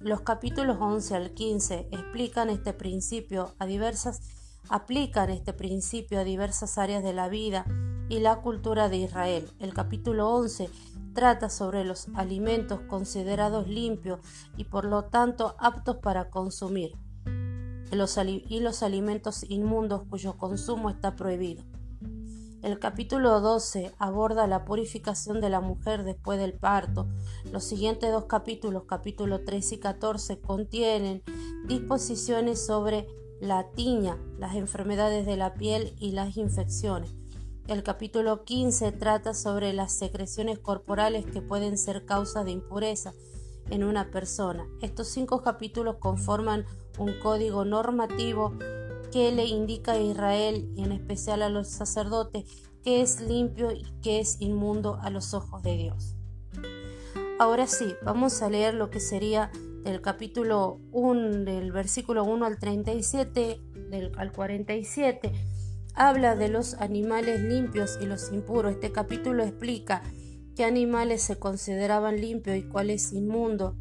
Los 0.00 0.22
capítulos 0.22 0.78
11 0.80 1.14
al 1.14 1.30
15 1.34 1.86
explican 1.92 2.50
este 2.50 2.72
principio 2.72 3.54
a 3.60 3.66
diversas 3.66 4.22
aplican 4.70 5.30
este 5.30 5.52
principio 5.52 6.18
a 6.18 6.24
diversas 6.24 6.78
áreas 6.78 7.04
de 7.04 7.12
la 7.12 7.28
vida 7.28 7.64
y 8.08 8.20
la 8.20 8.40
cultura 8.40 8.88
de 8.88 8.98
Israel. 8.98 9.48
El 9.58 9.74
capítulo 9.74 10.30
11 10.30 10.70
trata 11.14 11.48
sobre 11.48 11.84
los 11.84 12.08
alimentos 12.14 12.80
considerados 12.88 13.68
limpios 13.68 14.20
y 14.56 14.64
por 14.64 14.84
lo 14.84 15.04
tanto 15.04 15.54
aptos 15.58 15.96
para 15.96 16.30
consumir 16.30 16.96
y 18.48 18.60
los 18.60 18.82
alimentos 18.82 19.44
inmundos 19.48 20.02
cuyo 20.08 20.36
consumo 20.36 20.90
está 20.90 21.14
prohibido. 21.14 21.62
El 22.62 22.78
capítulo 22.78 23.40
12 23.40 23.92
aborda 23.98 24.46
la 24.46 24.64
purificación 24.64 25.40
de 25.40 25.50
la 25.50 25.60
mujer 25.60 26.02
después 26.02 26.38
del 26.38 26.54
parto. 26.54 27.06
Los 27.52 27.62
siguientes 27.64 28.10
dos 28.10 28.24
capítulos, 28.24 28.84
capítulo 28.88 29.44
13 29.44 29.74
y 29.74 29.78
14, 29.78 30.40
contienen 30.40 31.22
disposiciones 31.66 32.64
sobre 32.64 33.06
la 33.40 33.70
tiña, 33.72 34.16
las 34.38 34.56
enfermedades 34.56 35.26
de 35.26 35.36
la 35.36 35.54
piel 35.54 35.94
y 35.98 36.12
las 36.12 36.36
infecciones. 36.38 37.14
El 37.66 37.82
capítulo 37.82 38.44
15 38.44 38.92
trata 38.92 39.32
sobre 39.32 39.72
las 39.72 39.90
secreciones 39.90 40.58
corporales 40.58 41.24
que 41.24 41.40
pueden 41.40 41.78
ser 41.78 42.04
causa 42.04 42.44
de 42.44 42.50
impureza 42.50 43.14
en 43.70 43.84
una 43.84 44.10
persona. 44.10 44.68
Estos 44.82 45.08
cinco 45.08 45.40
capítulos 45.40 45.96
conforman 45.96 46.66
un 46.98 47.18
código 47.20 47.64
normativo 47.64 48.52
que 49.10 49.32
le 49.32 49.46
indica 49.46 49.92
a 49.92 49.98
Israel 49.98 50.70
y 50.76 50.84
en 50.84 50.92
especial 50.92 51.40
a 51.40 51.48
los 51.48 51.68
sacerdotes 51.68 52.44
que 52.82 53.00
es 53.00 53.22
limpio 53.22 53.72
y 53.72 53.86
que 54.02 54.20
es 54.20 54.42
inmundo 54.42 54.98
a 55.00 55.08
los 55.08 55.32
ojos 55.32 55.62
de 55.62 55.74
Dios. 55.78 56.16
Ahora 57.38 57.66
sí, 57.66 57.94
vamos 58.02 58.42
a 58.42 58.50
leer 58.50 58.74
lo 58.74 58.90
que 58.90 59.00
sería 59.00 59.50
del 59.84 60.02
capítulo 60.02 60.80
1, 60.92 61.44
del 61.44 61.72
versículo 61.72 62.24
1 62.24 62.44
al 62.44 62.58
37, 62.58 63.58
del, 63.88 64.12
al 64.18 64.32
47 64.32 65.32
habla 65.94 66.34
de 66.36 66.48
los 66.48 66.74
animales 66.74 67.40
limpios 67.40 67.98
y 68.00 68.06
los 68.06 68.32
impuros. 68.32 68.72
Este 68.72 68.92
capítulo 68.92 69.42
explica 69.42 70.02
qué 70.56 70.64
animales 70.64 71.22
se 71.22 71.36
consideraban 71.38 72.20
limpios 72.20 72.56
y 72.56 72.62
cuáles 72.62 73.12
inmundos. 73.12 73.76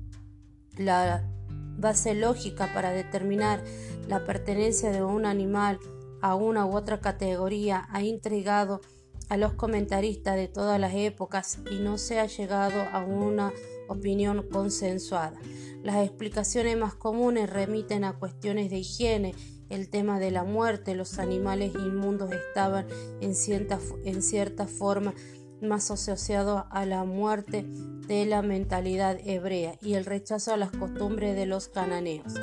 La 0.77 1.29
base 1.77 2.13
lógica 2.13 2.71
para 2.73 2.91
determinar 2.91 3.63
la 4.07 4.23
pertenencia 4.23 4.91
de 4.91 5.03
un 5.03 5.25
animal 5.25 5.79
a 6.21 6.35
una 6.35 6.65
u 6.65 6.75
otra 6.75 6.99
categoría 6.99 7.87
ha 7.89 8.01
intrigado 8.01 8.81
a 9.29 9.37
los 9.37 9.53
comentaristas 9.53 10.35
de 10.35 10.47
todas 10.47 10.79
las 10.79 10.93
épocas 10.93 11.59
y 11.71 11.79
no 11.79 11.97
se 11.97 12.19
ha 12.19 12.27
llegado 12.27 12.81
a 12.91 13.03
una 13.03 13.51
opinión 13.87 14.47
consensuada. 14.51 15.39
Las 15.81 16.05
explicaciones 16.05 16.77
más 16.77 16.95
comunes 16.95 17.49
remiten 17.49 18.03
a 18.03 18.17
cuestiones 18.17 18.69
de 18.69 18.77
higiene, 18.77 19.35
el 19.73 19.89
tema 19.89 20.19
de 20.19 20.31
la 20.31 20.43
muerte, 20.43 20.95
los 20.95 21.19
animales 21.19 21.73
inmundos 21.75 22.31
estaban 22.31 22.87
en 23.21 23.35
cierta, 23.35 23.79
en 24.05 24.21
cierta 24.21 24.67
forma 24.67 25.13
más 25.61 25.91
asociados 25.91 26.63
a 26.69 26.85
la 26.85 27.03
muerte 27.03 27.65
de 28.07 28.25
la 28.25 28.41
mentalidad 28.41 29.17
hebrea 29.23 29.75
y 29.81 29.93
el 29.93 30.05
rechazo 30.05 30.53
a 30.53 30.57
las 30.57 30.71
costumbres 30.71 31.35
de 31.35 31.45
los 31.45 31.69
cananeos. 31.69 32.33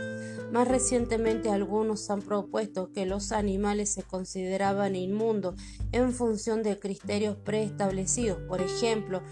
Más 0.52 0.66
recientemente 0.66 1.50
algunos 1.50 2.10
han 2.10 2.22
propuesto 2.22 2.90
que 2.92 3.06
los 3.06 3.30
animales 3.30 3.90
se 3.90 4.02
consideraban 4.02 4.96
inmundos 4.96 5.54
en 5.92 6.12
función 6.12 6.62
de 6.62 6.78
criterios 6.78 7.36
preestablecidos, 7.36 8.38
por 8.48 8.60
ejemplo, 8.60 9.22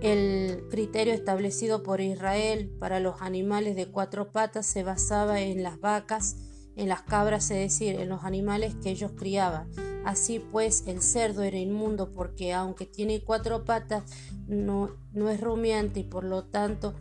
el 0.00 0.64
criterio 0.70 1.12
establecido 1.12 1.82
por 1.82 2.00
Israel 2.00 2.70
para 2.78 3.00
los 3.00 3.20
animales 3.20 3.74
de 3.74 3.90
cuatro 3.90 4.30
patas 4.30 4.64
se 4.64 4.84
basaba 4.84 5.40
en 5.40 5.64
las 5.64 5.80
vacas, 5.80 6.36
en 6.78 6.88
las 6.88 7.02
cabras, 7.02 7.50
es 7.50 7.58
decir, 7.58 7.96
en 8.00 8.08
los 8.08 8.24
animales 8.24 8.74
que 8.82 8.90
ellos 8.90 9.12
criaban. 9.16 9.68
Así 10.04 10.38
pues, 10.38 10.84
el 10.86 11.02
cerdo 11.02 11.42
era 11.42 11.58
inmundo 11.58 12.12
porque 12.12 12.54
aunque 12.54 12.86
tiene 12.86 13.22
cuatro 13.22 13.64
patas, 13.64 14.04
no, 14.46 14.92
no 15.12 15.28
es 15.28 15.40
rumiante 15.40 16.00
y 16.00 16.04
por 16.04 16.24
lo 16.24 16.44
tanto 16.44 16.94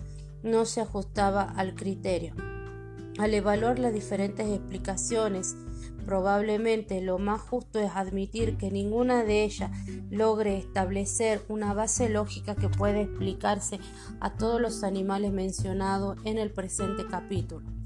no 0.44 0.66
se 0.66 0.82
ajustaba 0.82 1.44
al 1.44 1.76
criterio. 1.76 2.34
Al 3.20 3.34
evaluar 3.34 3.80
las 3.80 3.94
diferentes 3.94 4.48
explicaciones, 4.48 5.56
probablemente 6.06 7.02
lo 7.02 7.20
más 7.20 7.42
justo 7.42 7.80
es 7.80 7.92
admitir 7.94 8.58
que 8.58 8.72
ninguna 8.72 9.24
de 9.24 9.44
ellas 9.44 9.72
logre 10.10 10.58
establecer 10.58 11.44
una 11.50 11.74
base 11.74 12.10
lógica 12.10 12.56
que 12.56 12.70
pueda 12.70 13.02
explicarse 13.02 13.80
a 14.20 14.38
todos 14.38 14.60
los 14.60 14.84
animales 14.84 15.32
mencionados 15.32 16.18
en 16.26 16.40
el 16.40 16.52
presente 16.52 17.06
capítulo. 17.08 17.77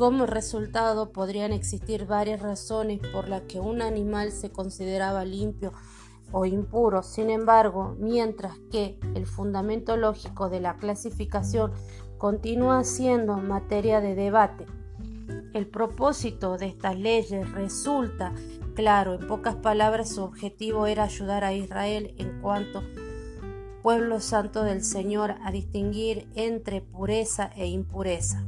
Como 0.00 0.24
resultado, 0.24 1.12
podrían 1.12 1.52
existir 1.52 2.06
varias 2.06 2.40
razones 2.40 3.00
por 3.12 3.28
las 3.28 3.42
que 3.42 3.60
un 3.60 3.82
animal 3.82 4.32
se 4.32 4.50
consideraba 4.50 5.26
limpio 5.26 5.74
o 6.32 6.46
impuro. 6.46 7.02
Sin 7.02 7.28
embargo, 7.28 7.96
mientras 7.98 8.56
que 8.72 8.98
el 9.14 9.26
fundamento 9.26 9.98
lógico 9.98 10.48
de 10.48 10.60
la 10.60 10.78
clasificación 10.78 11.72
continúa 12.16 12.82
siendo 12.82 13.36
materia 13.36 14.00
de 14.00 14.14
debate, 14.14 14.64
el 15.52 15.66
propósito 15.66 16.56
de 16.56 16.68
estas 16.68 16.98
leyes 16.98 17.52
resulta 17.52 18.32
claro. 18.74 19.12
En 19.12 19.26
pocas 19.26 19.56
palabras, 19.56 20.14
su 20.14 20.22
objetivo 20.22 20.86
era 20.86 21.04
ayudar 21.04 21.44
a 21.44 21.52
Israel 21.52 22.14
en 22.16 22.40
cuanto 22.40 22.82
pueblo 23.82 24.20
santo 24.20 24.64
del 24.64 24.82
Señor 24.82 25.34
a 25.44 25.52
distinguir 25.52 26.26
entre 26.36 26.80
pureza 26.80 27.50
e 27.54 27.66
impureza. 27.66 28.46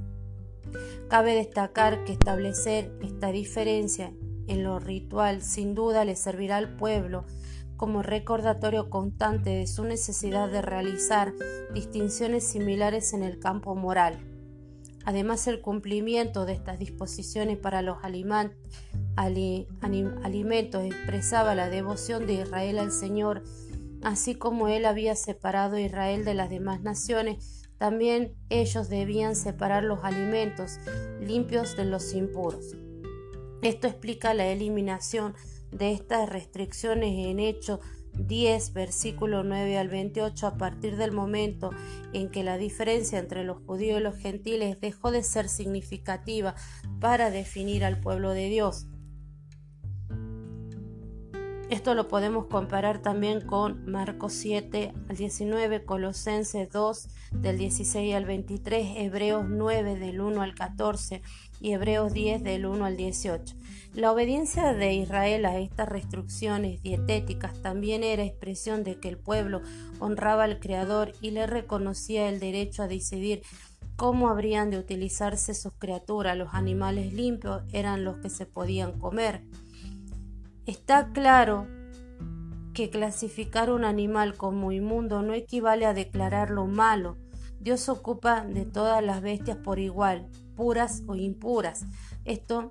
Cabe 1.09 1.35
destacar 1.35 2.05
que 2.05 2.13
establecer 2.13 2.93
esta 3.03 3.33
diferencia 3.33 4.13
en 4.47 4.65
lo 4.65 4.79
ritual 4.79 5.43
sin 5.43 5.75
duda 5.75 6.05
le 6.05 6.17
servirá 6.17 6.57
al 6.57 6.77
pueblo 6.77 7.25
como 7.77 8.03
recordatorio 8.03 8.91
constante 8.91 9.51
de 9.51 9.67
su 9.67 9.85
necesidad 9.85 10.49
de 10.49 10.63
realizar 10.63 11.33
distinciones 11.75 12.47
similares 12.47 13.13
en 13.13 13.25
el 13.25 13.39
campo 13.41 13.75
moral. 13.75 14.19
Además, 15.05 15.49
el 15.49 15.61
cumplimiento 15.61 16.47
de 16.47 16.53
estas 16.53 16.79
disposiciones 16.79 17.59
para 17.59 17.83
los 17.83 17.99
alimentos 18.05 18.55
expresaba 20.85 21.57
la 21.57 21.69
devoción 21.69 22.25
de 22.27 22.35
Israel 22.35 22.79
al 22.79 22.93
Señor, 22.93 23.43
así 24.03 24.37
como 24.37 24.69
él 24.69 24.85
había 24.85 25.17
separado 25.17 25.75
a 25.75 25.81
Israel 25.81 26.25
de 26.25 26.35
las 26.35 26.51
demás 26.51 26.83
naciones 26.83 27.62
también 27.83 28.37
ellos 28.49 28.89
debían 28.89 29.35
separar 29.35 29.83
los 29.83 30.05
alimentos 30.05 30.79
limpios 31.21 31.77
de 31.77 31.85
los 31.85 32.15
impuros. 32.15 32.77
Esto 33.61 33.89
explica 33.89 34.35
la 34.35 34.47
eliminación 34.47 35.35
de 35.73 35.91
estas 35.91 36.29
restricciones 36.29 37.27
en 37.27 37.41
Hecho 37.41 37.81
10, 38.13 38.73
versículo 38.73 39.43
9 39.43 39.79
al 39.79 39.89
28, 39.89 40.47
a 40.47 40.57
partir 40.59 40.97
del 40.97 41.11
momento 41.11 41.71
en 42.13 42.31
que 42.31 42.45
la 42.45 42.57
diferencia 42.57 43.19
entre 43.19 43.43
los 43.43 43.59
judíos 43.67 43.99
y 43.99 44.05
los 44.05 44.17
gentiles 44.17 44.81
dejó 44.81 45.11
de 45.11 45.25
ser 45.25 45.49
significativa 45.49 46.55
para 47.01 47.33
definir 47.33 47.85
al 47.85 47.99
pueblo 47.99 48.31
de 48.31 48.49
Dios. 48.49 48.87
Esto 51.83 51.97
lo 51.97 52.07
podemos 52.07 52.47
comparar 52.47 53.03
también 53.03 53.41
con 53.41 53.91
Marcos 53.91 54.35
7 54.35 54.93
al 55.09 55.17
19, 55.17 55.85
Colosenses 55.85 56.71
2 56.71 57.09
del 57.33 57.59
16 57.59 58.15
al 58.15 58.25
23, 58.25 58.99
Hebreos 58.99 59.47
9 59.49 59.97
del 59.97 60.21
1 60.21 60.43
al 60.43 60.55
14 60.55 61.23
y 61.61 61.73
Hebreos 61.73 62.13
10 62.13 62.45
del 62.45 62.67
1 62.67 62.85
al 62.85 62.97
18. 62.97 63.57
La 63.95 64.13
obediencia 64.13 64.75
de 64.75 64.95
Israel 64.95 65.45
a 65.45 65.59
estas 65.59 65.89
restricciones 65.89 66.81
dietéticas 66.83 67.61
también 67.63 68.05
era 68.05 68.23
expresión 68.23 68.85
de 68.85 69.01
que 69.01 69.09
el 69.09 69.19
pueblo 69.19 69.61
honraba 69.99 70.45
al 70.45 70.61
Creador 70.61 71.15
y 71.21 71.33
le 71.33 71.49
reconocía 71.49 72.29
el 72.29 72.39
derecho 72.39 72.85
a 72.85 72.87
decidir 72.87 73.43
cómo 73.97 74.29
habrían 74.29 74.71
de 74.71 74.79
utilizarse 74.79 75.53
sus 75.53 75.73
criaturas. 75.73 76.37
Los 76.37 76.55
animales 76.55 77.13
limpios 77.13 77.63
eran 77.73 78.05
los 78.05 78.19
que 78.19 78.31
se 78.31 78.47
podían 78.47 79.01
comer. 79.01 79.43
Está 80.67 81.13
claro 81.13 81.67
que 82.73 82.89
clasificar 82.89 83.71
un 83.71 83.85
animal 83.85 84.37
como 84.37 84.73
inmundo 84.73 85.23
no 85.23 85.35
equivale 85.35 85.87
a 85.87 85.95
declararlo 85.95 86.67
malo. 86.67 87.17
Dios 87.61 87.89
ocupa 87.89 88.45
de 88.45 88.65
todas 88.65 89.03
las 89.05 89.23
bestias 89.23 89.57
por 89.57 89.79
igual, 89.79 90.29
puras 90.57 91.03
o 91.07 91.17
impuras. 91.17 91.85
Esto, 92.25 92.71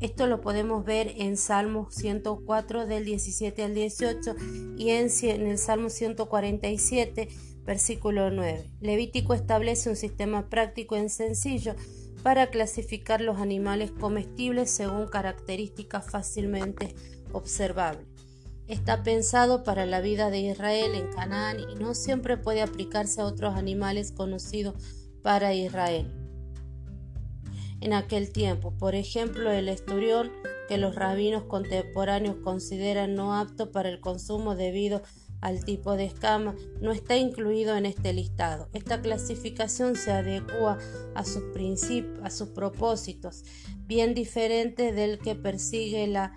esto 0.00 0.26
lo 0.26 0.40
podemos 0.40 0.84
ver 0.84 1.12
en 1.16 1.36
Salmo 1.36 1.88
104 1.90 2.86
del 2.86 3.04
17 3.04 3.64
al 3.64 3.74
18 3.74 4.34
y 4.76 4.90
en, 4.90 5.10
el 5.46 5.58
Salmo 5.58 5.90
147 5.90 7.28
versículo 7.64 8.30
9. 8.30 8.64
Levítico 8.80 9.34
establece 9.34 9.90
un 9.90 9.96
sistema 9.96 10.48
práctico 10.48 10.96
y 10.96 11.08
sencillo 11.08 11.74
para 12.26 12.48
clasificar 12.48 13.20
los 13.20 13.38
animales 13.38 13.92
comestibles 13.92 14.68
según 14.68 15.06
características 15.06 16.10
fácilmente 16.10 16.92
observables. 17.30 18.04
Está 18.66 19.04
pensado 19.04 19.62
para 19.62 19.86
la 19.86 20.00
vida 20.00 20.28
de 20.28 20.40
Israel 20.40 20.96
en 20.96 21.06
Canaán 21.06 21.58
y 21.60 21.76
no 21.76 21.94
siempre 21.94 22.36
puede 22.36 22.62
aplicarse 22.62 23.20
a 23.20 23.26
otros 23.26 23.54
animales 23.54 24.10
conocidos 24.10 24.74
para 25.22 25.54
Israel. 25.54 26.12
En 27.80 27.92
aquel 27.92 28.32
tiempo, 28.32 28.76
por 28.76 28.96
ejemplo, 28.96 29.52
el 29.52 29.68
esturión 29.68 30.32
que 30.68 30.78
los 30.78 30.96
rabinos 30.96 31.44
contemporáneos 31.44 32.38
consideran 32.42 33.14
no 33.14 33.38
apto 33.38 33.70
para 33.70 33.88
el 33.88 34.00
consumo 34.00 34.56
debido 34.56 34.96
a 34.96 35.25
al 35.40 35.64
tipo 35.64 35.96
de 35.96 36.04
escama 36.04 36.54
no 36.80 36.92
está 36.92 37.16
incluido 37.16 37.76
en 37.76 37.86
este 37.86 38.12
listado. 38.12 38.68
Esta 38.72 39.00
clasificación 39.00 39.96
se 39.96 40.12
adecua 40.12 40.78
a 41.14 41.24
sus 41.24 41.42
a 42.22 42.30
sus 42.30 42.50
propósitos, 42.50 43.44
bien 43.80 44.14
diferente 44.14 44.92
del 44.92 45.18
que 45.18 45.34
persigue 45.34 46.06
la 46.06 46.32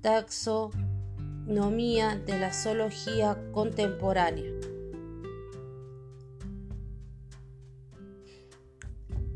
taxonomía 0.00 2.20
de 2.26 2.38
la 2.38 2.52
zoología 2.52 3.38
contemporánea. 3.52 4.50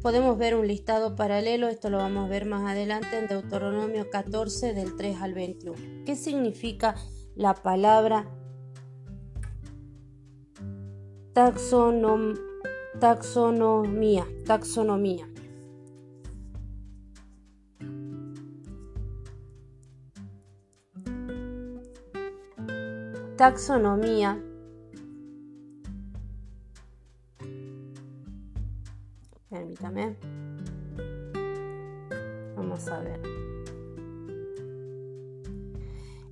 Podemos 0.02 0.38
ver 0.38 0.54
un 0.54 0.68
listado 0.68 1.16
paralelo, 1.16 1.66
esto 1.66 1.90
lo 1.90 1.98
vamos 1.98 2.26
a 2.26 2.28
ver 2.28 2.46
más 2.46 2.70
adelante 2.70 3.18
en 3.18 3.26
Deuteronomio 3.26 4.08
14 4.08 4.72
del 4.72 4.94
3 4.94 5.20
al 5.20 5.34
21. 5.34 6.04
¿Qué 6.04 6.14
significa 6.14 6.94
la 7.34 7.54
palabra 7.54 8.30
taxonomía, 11.36 12.40
taxonomía. 14.46 15.28
Taxonomía 23.36 24.40
Permítame. 29.50 30.16
Vamos 32.56 32.88
a 32.88 33.00
ver. 33.00 33.20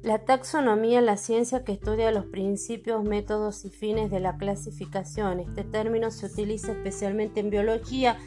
La 0.04 0.18
taxonomía 0.18 0.98
es 0.98 1.04
la 1.06 1.16
ciencia 1.16 1.64
que 1.64 1.72
estudia 1.72 2.10
los 2.10 2.26
principios, 2.26 3.02
métodos 3.04 3.64
y 3.64 3.70
fines 3.70 4.10
de 4.10 4.20
la 4.20 4.36
clasificación. 4.36 5.40
Este 5.40 5.64
término 5.64 6.10
se 6.10 6.26
utiliza 6.26 6.72
especialmente 6.72 7.40
en 7.40 7.48
biología 7.48 8.18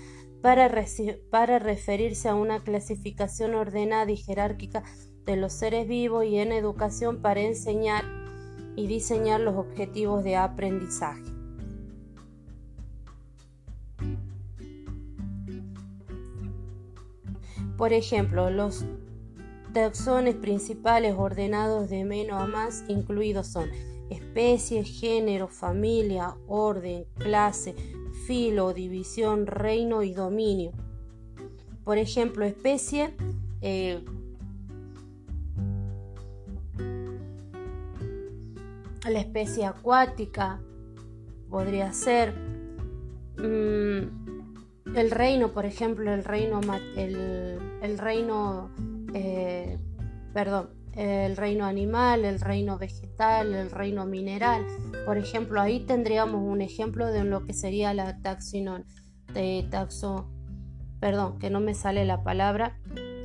para, 0.41 0.73
para 1.29 1.59
referirse 1.59 2.29
a 2.29 2.33
una 2.33 2.63
clasificación 2.63 3.53
ordenada 3.53 4.09
y 4.09 4.17
jerárquica 4.17 4.81
de 5.27 5.35
los 5.35 5.53
seres 5.53 5.87
vivos 5.87 6.25
y 6.25 6.39
en 6.39 6.51
educación 6.51 7.21
para 7.21 7.41
enseñar 7.41 8.03
y 8.75 8.87
diseñar 8.87 9.41
los 9.41 9.55
objetivos 9.55 10.23
de 10.23 10.35
aprendizaje. 10.35 11.31
Por 17.77 17.93
ejemplo, 17.93 18.49
los 18.49 18.83
taxones 19.77 20.33
principales 20.33 21.13
ordenados 21.15 21.87
de 21.87 22.03
menos 22.03 22.41
a 22.41 22.47
más 22.47 22.83
incluidos 22.87 23.45
son 23.45 23.69
especie, 24.09 24.83
género, 24.83 25.47
familia, 25.47 26.33
orden, 26.47 27.05
clase, 27.19 27.75
filo, 28.25 28.73
división, 28.73 29.45
reino 29.45 30.01
y 30.01 30.13
dominio. 30.13 30.71
Por 31.83 31.99
ejemplo, 31.99 32.43
especie, 32.43 33.13
eh, 33.61 34.03
la 39.07 39.19
especie 39.19 39.63
acuática 39.65 40.59
podría 41.51 41.93
ser 41.93 42.33
mm, 43.37 44.27
el 44.95 45.11
reino, 45.11 45.53
por 45.53 45.67
ejemplo, 45.67 46.11
el 46.11 46.23
reino, 46.23 46.61
el, 46.95 47.97
reino, 47.99 48.71
eh, 49.13 49.77
perdón, 50.33 50.69
el 50.93 51.37
reino 51.37 51.65
animal, 51.65 52.25
el 52.25 52.39
reino 52.39 52.77
vegetal, 52.77 53.53
el 53.53 53.69
reino 53.69 54.05
mineral. 54.05 54.65
Por 55.05 55.17
ejemplo, 55.17 55.61
ahí 55.61 55.81
tendríamos 55.81 56.41
un 56.41 56.61
ejemplo 56.61 57.07
de 57.07 57.23
lo 57.23 57.45
que 57.45 57.53
sería 57.53 57.93
la 57.93 58.13
de 59.33 59.67
taxo, 59.69 60.27
perdón, 60.99 61.37
que 61.37 61.49
no 61.49 61.59
me 61.59 61.75
sale 61.75 62.05
la 62.05 62.23
palabra, 62.23 62.79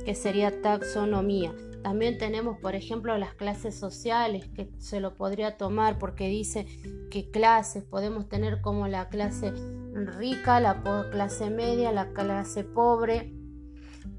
que 0.05 0.13
sería 0.13 0.61
taxonomía. 0.61 1.53
También 1.81 2.17
tenemos, 2.17 2.59
por 2.59 2.75
ejemplo, 2.75 3.17
las 3.17 3.33
clases 3.33 3.75
sociales, 3.75 4.47
que 4.55 4.69
se 4.77 5.01
lo 5.01 5.15
podría 5.15 5.57
tomar 5.57 5.99
porque 5.99 6.29
dice 6.29 6.65
que 7.11 7.29
clases 7.29 7.83
podemos 7.83 8.29
tener 8.29 8.61
como 8.61 8.87
la 8.87 9.09
clase 9.09 9.51
rica, 9.93 10.59
la 10.59 10.81
clase 11.11 11.49
media, 11.49 11.91
la 11.91 12.13
clase 12.13 12.63
pobre. 12.63 13.33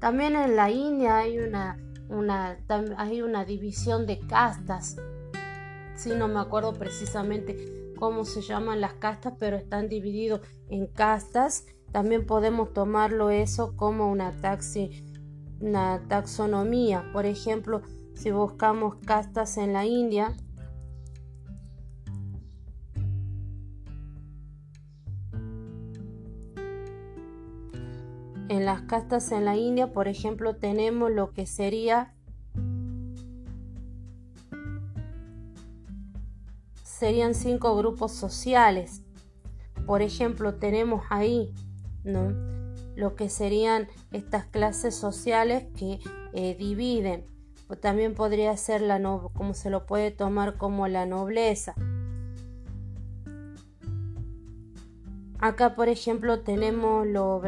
También 0.05 0.35
en 0.35 0.55
la 0.55 0.69
India 0.69 1.17
hay 1.17 1.39
una, 1.39 1.79
una, 2.09 2.59
hay 2.97 3.23
una 3.23 3.43
división 3.43 4.05
de 4.05 4.19
castas. 4.19 4.97
Sí, 5.95 6.11
no 6.15 6.27
me 6.27 6.39
acuerdo 6.39 6.73
precisamente 6.73 7.91
cómo 7.97 8.23
se 8.23 8.43
llaman 8.43 8.81
las 8.81 8.93
castas, 8.93 9.33
pero 9.39 9.57
están 9.57 9.89
divididos 9.89 10.41
en 10.69 10.85
castas. 10.85 11.65
También 11.91 12.27
podemos 12.27 12.71
tomarlo 12.71 13.31
eso 13.31 13.75
como 13.75 14.11
una 14.11 14.31
taxi 14.41 15.03
una 15.59 15.99
taxonomía. 16.07 17.09
Por 17.11 17.25
ejemplo, 17.25 17.81
si 18.13 18.29
buscamos 18.29 18.97
castas 19.07 19.57
en 19.57 19.73
la 19.73 19.87
India, 19.87 20.37
en 28.49 28.65
las 28.65 28.81
castas 28.83 29.31
en 29.31 29.45
la 29.45 29.55
India, 29.55 29.91
por 29.91 30.07
ejemplo, 30.07 30.55
tenemos 30.55 31.11
lo 31.11 31.31
que 31.31 31.45
sería 31.45 32.13
serían 36.83 37.35
cinco 37.35 37.75
grupos 37.75 38.13
sociales. 38.13 39.01
Por 39.85 40.01
ejemplo, 40.01 40.55
tenemos 40.55 41.03
ahí, 41.09 41.53
¿no? 42.03 42.55
lo 42.95 43.15
que 43.15 43.29
serían 43.29 43.87
estas 44.11 44.45
clases 44.45 44.95
sociales 44.95 45.65
que 45.77 45.99
eh, 46.33 46.55
dividen. 46.55 47.25
O 47.67 47.75
también 47.75 48.13
podría 48.13 48.55
ser 48.57 48.81
la 48.81 48.99
no, 48.99 49.31
como 49.33 49.53
se 49.53 49.69
lo 49.69 49.85
puede 49.85 50.11
tomar 50.11 50.57
como 50.57 50.87
la 50.87 51.05
nobleza. 51.05 51.73
Acá, 55.39 55.75
por 55.75 55.89
ejemplo, 55.89 56.41
tenemos 56.41 57.05
los 57.07 57.41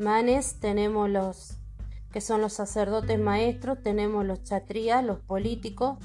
brahmanes, 0.00 0.58
tenemos 0.60 1.10
los 1.10 1.58
que 2.10 2.20
son 2.22 2.40
los 2.40 2.54
sacerdotes 2.54 3.20
maestros, 3.20 3.82
tenemos 3.82 4.24
los 4.24 4.42
chatrías, 4.42 5.04
los 5.04 5.20
políticos, 5.20 5.98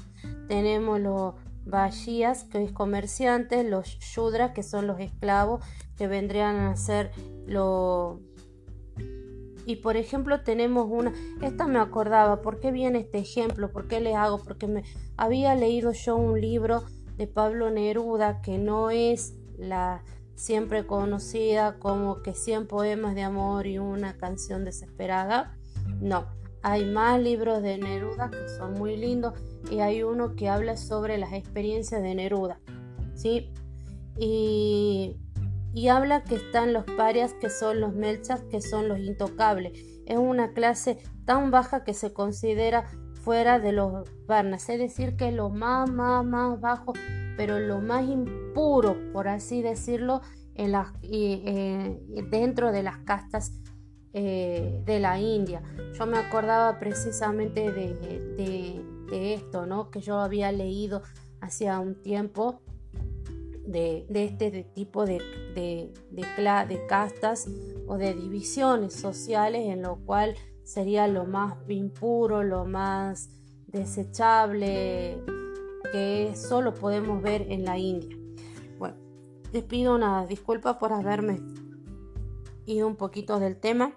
tenemos 0.48 1.00
los 1.00 1.34
Vashías, 1.64 2.44
que 2.44 2.62
es 2.62 2.70
comerciantes, 2.70 3.68
los 3.68 3.88
Shudras, 3.98 4.52
que 4.52 4.62
son 4.62 4.86
los 4.86 5.00
esclavos, 5.00 5.64
que 5.96 6.06
vendrían 6.06 6.56
a 6.56 6.76
ser 6.76 7.10
los 7.46 8.18
y 9.64 9.76
por 9.76 9.96
ejemplo 9.96 10.42
tenemos 10.42 10.86
una, 10.88 11.12
esta 11.42 11.66
me 11.66 11.80
acordaba, 11.80 12.40
¿por 12.40 12.60
qué 12.60 12.70
viene 12.70 13.00
este 13.00 13.18
ejemplo? 13.18 13.72
¿Por 13.72 13.88
qué 13.88 13.98
le 14.00 14.14
hago? 14.14 14.38
Porque 14.38 14.68
me 14.68 14.84
había 15.16 15.56
leído 15.56 15.90
yo 15.90 16.16
un 16.16 16.40
libro 16.40 16.84
de 17.16 17.26
Pablo 17.26 17.70
Neruda 17.70 18.42
que 18.42 18.58
no 18.58 18.90
es 18.90 19.34
la 19.58 20.04
siempre 20.36 20.86
conocida 20.86 21.78
como 21.78 22.22
que 22.22 22.34
100 22.34 22.68
poemas 22.68 23.14
de 23.14 23.22
amor 23.22 23.66
y 23.66 23.78
una 23.78 24.16
canción 24.16 24.64
desesperada. 24.64 25.56
No, 26.00 26.26
hay 26.62 26.84
más 26.84 27.20
libros 27.20 27.62
de 27.62 27.78
Neruda 27.78 28.30
que 28.30 28.48
son 28.56 28.74
muy 28.74 28.96
lindos 28.96 29.34
y 29.70 29.80
hay 29.80 30.04
uno 30.04 30.36
que 30.36 30.48
habla 30.48 30.76
sobre 30.76 31.18
las 31.18 31.32
experiencias 31.32 32.00
de 32.02 32.14
Neruda. 32.14 32.60
¿Sí? 33.14 33.52
Y 34.18 35.16
y 35.76 35.88
habla 35.88 36.22
que 36.22 36.36
están 36.36 36.72
los 36.72 36.84
parias, 36.84 37.34
que 37.34 37.50
son 37.50 37.80
los 37.80 37.94
melchas, 37.94 38.40
que 38.50 38.62
son 38.62 38.88
los 38.88 38.98
intocables. 38.98 39.78
Es 40.06 40.16
una 40.16 40.54
clase 40.54 40.96
tan 41.26 41.50
baja 41.50 41.84
que 41.84 41.92
se 41.92 42.14
considera 42.14 42.86
fuera 43.12 43.58
de 43.58 43.72
los 43.72 44.08
varnas, 44.26 44.70
es 44.70 44.78
decir, 44.78 45.16
que 45.16 45.32
lo 45.32 45.50
más, 45.50 45.90
más, 45.90 46.24
más 46.24 46.58
bajo, 46.62 46.94
pero 47.36 47.58
lo 47.58 47.80
más 47.80 48.08
impuro, 48.08 48.96
por 49.12 49.28
así 49.28 49.62
decirlo, 49.62 50.22
eh, 50.54 52.00
dentro 52.30 52.72
de 52.72 52.82
las 52.82 52.98
castas 52.98 53.52
eh, 54.12 54.82
de 54.84 55.00
la 55.00 55.20
India. 55.20 55.62
Yo 55.98 56.06
me 56.06 56.18
acordaba 56.18 56.78
precisamente 56.78 57.70
de, 57.70 58.82
de 59.10 59.34
esto, 59.34 59.66
¿no? 59.66 59.90
Que 59.90 60.00
yo 60.00 60.18
había 60.18 60.50
leído 60.52 61.02
hacía 61.40 61.78
un 61.80 61.94
tiempo 62.02 62.60
de, 63.66 64.06
este 64.08 64.64
tipo 64.74 65.04
de, 65.04 65.18
de, 65.54 65.92
de, 66.10 66.86
castas 66.86 67.48
o 67.86 67.96
de 67.98 68.14
divisiones 68.14 68.94
sociales 68.94 69.62
en 69.66 69.82
lo 69.82 69.96
cual 70.04 70.34
sería 70.62 71.08
lo 71.08 71.24
más 71.24 71.56
impuro, 71.68 72.42
lo 72.42 72.64
más 72.64 73.28
desechable 73.66 75.18
que 75.92 76.32
solo 76.34 76.74
podemos 76.74 77.22
ver 77.22 77.46
en 77.50 77.64
la 77.64 77.78
India. 77.78 78.16
Bueno, 78.78 78.96
les 79.52 79.64
pido 79.64 79.94
una 79.94 80.26
disculpa 80.26 80.78
por 80.78 80.92
haberme 80.92 81.40
ido 82.66 82.86
un 82.86 82.96
poquito 82.96 83.38
del 83.38 83.56
tema. 83.56 83.92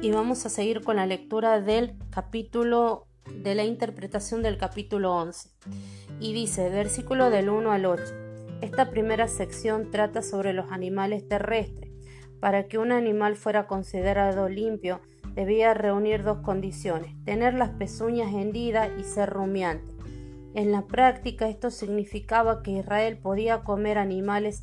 Y 0.00 0.10
vamos 0.10 0.44
a 0.46 0.48
seguir 0.48 0.82
con 0.82 0.96
la 0.96 1.06
lectura 1.06 1.60
del 1.60 1.96
capítulo, 2.10 3.06
de 3.32 3.54
la 3.54 3.64
interpretación 3.64 4.42
del 4.42 4.58
capítulo 4.58 5.14
11 5.14 5.50
y 6.22 6.32
dice, 6.32 6.68
versículo 6.70 7.30
del 7.30 7.50
1 7.50 7.72
al 7.72 7.86
8, 7.86 8.02
esta 8.60 8.90
primera 8.90 9.26
sección 9.26 9.90
trata 9.90 10.22
sobre 10.22 10.52
los 10.52 10.70
animales 10.70 11.26
terrestres. 11.28 11.90
Para 12.40 12.66
que 12.66 12.78
un 12.78 12.92
animal 12.92 13.36
fuera 13.36 13.66
considerado 13.66 14.48
limpio, 14.48 15.00
debía 15.34 15.74
reunir 15.74 16.22
dos 16.22 16.38
condiciones, 16.38 17.14
tener 17.24 17.54
las 17.54 17.70
pezuñas 17.70 18.32
hendidas 18.32 18.90
y 18.98 19.04
ser 19.04 19.30
rumiante. 19.30 19.92
En 20.54 20.70
la 20.70 20.82
práctica 20.82 21.48
esto 21.48 21.70
significaba 21.70 22.62
que 22.62 22.72
Israel 22.72 23.16
podía 23.16 23.60
comer 23.64 23.98
animales 23.98 24.62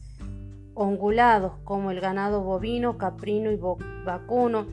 ongulados 0.76 1.54
como 1.64 1.92
el 1.92 2.00
ganado 2.00 2.44
bovino, 2.44 2.98
caprino 2.98 3.52
y 3.52 3.60
vacuno 4.06 4.68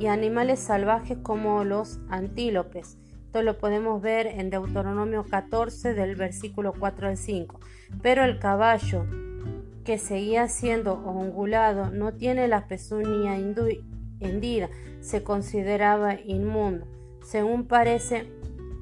y 0.00 0.06
animales 0.06 0.58
salvajes 0.60 1.18
como 1.18 1.62
los 1.64 2.00
antílopes. 2.08 2.98
Esto 3.26 3.42
lo 3.42 3.58
podemos 3.58 4.02
ver 4.02 4.26
en 4.26 4.50
Deuteronomio 4.50 5.24
14 5.24 5.94
del 5.94 6.16
versículo 6.16 6.72
4 6.78 7.08
al 7.08 7.16
5. 7.16 7.60
Pero 8.02 8.24
el 8.24 8.38
caballo 8.38 9.06
que 9.84 9.98
seguía 9.98 10.48
siendo 10.48 10.94
ongulado 10.94 11.90
no 11.90 12.12
tiene 12.12 12.48
la 12.48 12.66
pezuña 12.66 13.38
se 15.00 15.22
consideraba 15.22 16.14
inmundo. 16.20 16.86
Según 17.24 17.66
parece, 17.66 18.26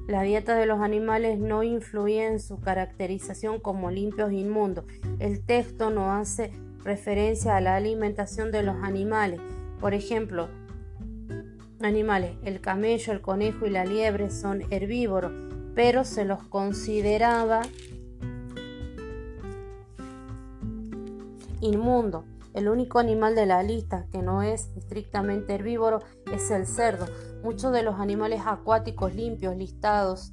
la 0.07 0.23
dieta 0.23 0.55
de 0.55 0.65
los 0.65 0.81
animales 0.81 1.39
no 1.39 1.63
influye 1.63 2.25
en 2.25 2.39
su 2.39 2.59
caracterización 2.59 3.59
como 3.59 3.91
limpios 3.91 4.31
e 4.31 4.35
inmundos. 4.35 4.85
El 5.19 5.43
texto 5.43 5.89
no 5.89 6.13
hace 6.13 6.51
referencia 6.83 7.55
a 7.55 7.61
la 7.61 7.75
alimentación 7.75 8.51
de 8.51 8.63
los 8.63 8.75
animales. 8.83 9.39
Por 9.79 9.93
ejemplo, 9.93 10.49
animales. 11.81 12.31
El 12.43 12.61
camello, 12.61 13.13
el 13.13 13.21
conejo 13.21 13.65
y 13.65 13.69
la 13.69 13.85
liebre 13.85 14.29
son 14.29 14.63
herbívoros, 14.71 15.31
pero 15.75 16.03
se 16.03 16.25
los 16.25 16.43
consideraba 16.43 17.61
inmundo. 21.61 22.25
El 22.53 22.67
único 22.67 22.99
animal 22.99 23.35
de 23.35 23.45
la 23.45 23.63
lista 23.63 24.07
que 24.11 24.21
no 24.21 24.41
es 24.41 24.69
estrictamente 24.75 25.55
herbívoro 25.55 25.99
es 26.31 26.51
el 26.51 26.67
cerdo, 26.67 27.07
Muchos 27.43 27.71
de 27.73 27.81
los 27.81 27.99
animales 27.99 28.41
acuáticos 28.45 29.15
limpios 29.15 29.55
listados 29.55 30.31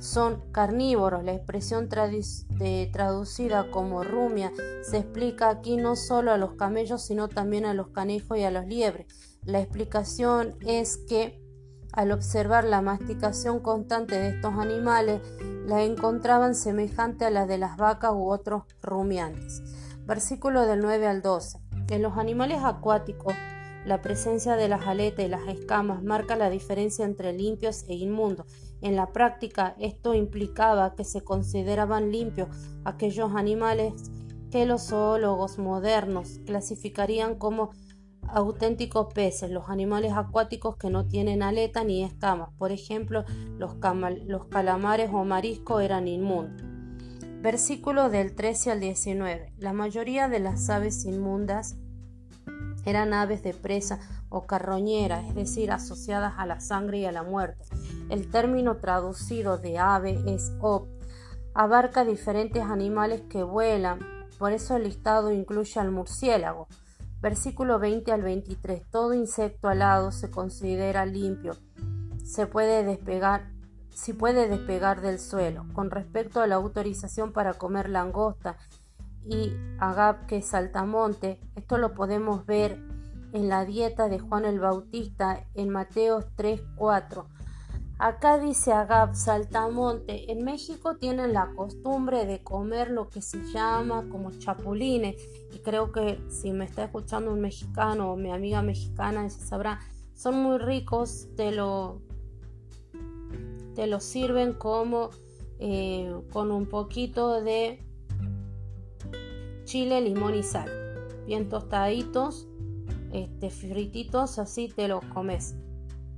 son 0.00 0.42
carnívoros. 0.50 1.22
La 1.22 1.32
expresión 1.32 1.88
traducida 1.88 3.70
como 3.70 4.02
rumia 4.02 4.52
se 4.82 4.98
explica 4.98 5.50
aquí 5.50 5.76
no 5.76 5.94
solo 5.94 6.32
a 6.32 6.36
los 6.36 6.54
camellos, 6.54 7.02
sino 7.02 7.28
también 7.28 7.64
a 7.64 7.74
los 7.74 7.88
canejos 7.88 8.38
y 8.38 8.42
a 8.42 8.50
los 8.50 8.66
liebres. 8.66 9.06
La 9.44 9.60
explicación 9.60 10.56
es 10.66 10.96
que 11.08 11.40
al 11.92 12.12
observar 12.12 12.64
la 12.64 12.82
masticación 12.82 13.60
constante 13.60 14.16
de 14.18 14.28
estos 14.30 14.54
animales, 14.54 15.20
la 15.66 15.82
encontraban 15.82 16.54
semejante 16.54 17.24
a 17.24 17.30
la 17.30 17.46
de 17.46 17.58
las 17.58 17.76
vacas 17.76 18.12
u 18.12 18.30
otros 18.30 18.62
rumiantes. 18.80 19.62
Versículo 20.10 20.66
del 20.66 20.80
9 20.80 21.06
al 21.06 21.22
12. 21.22 21.60
En 21.90 22.02
los 22.02 22.18
animales 22.18 22.64
acuáticos, 22.64 23.32
la 23.86 24.02
presencia 24.02 24.56
de 24.56 24.68
las 24.68 24.88
aletas 24.88 25.24
y 25.24 25.28
las 25.28 25.46
escamas 25.46 26.02
marca 26.02 26.34
la 26.34 26.50
diferencia 26.50 27.04
entre 27.04 27.32
limpios 27.32 27.84
e 27.86 27.94
inmundos. 27.94 28.46
En 28.80 28.96
la 28.96 29.12
práctica, 29.12 29.76
esto 29.78 30.14
implicaba 30.14 30.96
que 30.96 31.04
se 31.04 31.22
consideraban 31.22 32.10
limpios 32.10 32.48
aquellos 32.84 33.36
animales 33.36 34.10
que 34.50 34.66
los 34.66 34.88
zoólogos 34.88 35.60
modernos 35.60 36.40
clasificarían 36.44 37.36
como 37.36 37.70
auténticos 38.26 39.14
peces, 39.14 39.52
los 39.52 39.68
animales 39.68 40.14
acuáticos 40.16 40.76
que 40.76 40.90
no 40.90 41.06
tienen 41.06 41.40
aleta 41.40 41.84
ni 41.84 42.02
escamas. 42.02 42.48
Por 42.58 42.72
ejemplo, 42.72 43.24
los, 43.58 43.76
los 44.26 44.46
calamares 44.46 45.10
o 45.12 45.24
mariscos 45.24 45.84
eran 45.84 46.08
inmundos. 46.08 46.69
Versículo 47.42 48.10
del 48.10 48.34
13 48.34 48.72
al 48.72 48.80
19. 48.80 49.54
La 49.56 49.72
mayoría 49.72 50.28
de 50.28 50.40
las 50.40 50.68
aves 50.68 51.06
inmundas 51.06 51.76
eran 52.84 53.14
aves 53.14 53.42
de 53.42 53.54
presa 53.54 53.98
o 54.28 54.46
carroñera, 54.46 55.26
es 55.26 55.34
decir, 55.34 55.72
asociadas 55.72 56.34
a 56.36 56.44
la 56.44 56.60
sangre 56.60 56.98
y 56.98 57.06
a 57.06 57.12
la 57.12 57.22
muerte. 57.22 57.64
El 58.10 58.30
término 58.30 58.76
traducido 58.76 59.56
de 59.56 59.78
ave 59.78 60.20
es 60.26 60.52
op. 60.60 60.88
Abarca 61.54 62.04
diferentes 62.04 62.62
animales 62.62 63.22
que 63.30 63.42
vuelan, 63.42 64.00
por 64.38 64.52
eso 64.52 64.76
el 64.76 64.84
listado 64.84 65.32
incluye 65.32 65.80
al 65.80 65.90
murciélago. 65.90 66.68
Versículo 67.22 67.78
20 67.78 68.12
al 68.12 68.20
23. 68.20 68.82
Todo 68.90 69.14
insecto 69.14 69.68
alado 69.68 70.12
se 70.12 70.30
considera 70.30 71.06
limpio. 71.06 71.52
Se 72.22 72.46
puede 72.46 72.84
despegar 72.84 73.50
si 73.92 74.12
puede 74.12 74.48
despegar 74.48 75.00
del 75.00 75.18
suelo. 75.18 75.66
Con 75.72 75.90
respecto 75.90 76.40
a 76.40 76.46
la 76.46 76.56
autorización 76.56 77.32
para 77.32 77.54
comer 77.54 77.88
langosta 77.88 78.56
y 79.24 79.52
agape 79.78 80.42
saltamonte, 80.42 81.40
esto 81.56 81.78
lo 81.78 81.94
podemos 81.94 82.46
ver 82.46 82.78
en 83.32 83.48
la 83.48 83.64
dieta 83.64 84.08
de 84.08 84.18
Juan 84.18 84.44
el 84.44 84.60
Bautista 84.60 85.46
en 85.54 85.70
Mateo 85.70 86.20
3:4. 86.36 87.26
Acá 87.98 88.38
dice 88.38 88.72
agap 88.72 89.14
saltamonte. 89.14 90.32
En 90.32 90.42
México 90.42 90.96
tienen 90.96 91.34
la 91.34 91.52
costumbre 91.54 92.24
de 92.24 92.42
comer 92.42 92.90
lo 92.90 93.10
que 93.10 93.20
se 93.20 93.44
llama 93.52 94.08
como 94.08 94.30
chapulines. 94.30 95.16
Y 95.52 95.58
creo 95.58 95.92
que 95.92 96.18
si 96.30 96.50
me 96.52 96.64
está 96.64 96.84
escuchando 96.84 97.30
un 97.30 97.42
mexicano 97.42 98.10
o 98.10 98.16
mi 98.16 98.32
amiga 98.32 98.62
mexicana, 98.62 99.26
ella 99.26 99.30
sabrá, 99.30 99.80
son 100.14 100.42
muy 100.42 100.56
ricos, 100.56 101.28
te 101.36 101.52
lo 101.52 102.00
te 103.80 103.86
lo 103.86 103.98
sirven 103.98 104.52
como 104.52 105.08
eh, 105.58 106.14
con 106.34 106.50
un 106.50 106.66
poquito 106.66 107.40
de 107.40 107.82
chile, 109.64 110.02
limón 110.02 110.34
y 110.34 110.42
sal. 110.42 110.68
Bien 111.24 111.48
tostaditos, 111.48 112.46
este, 113.10 113.48
frititos, 113.48 114.38
así 114.38 114.68
te 114.68 114.86
los 114.86 115.02
comes. 115.06 115.54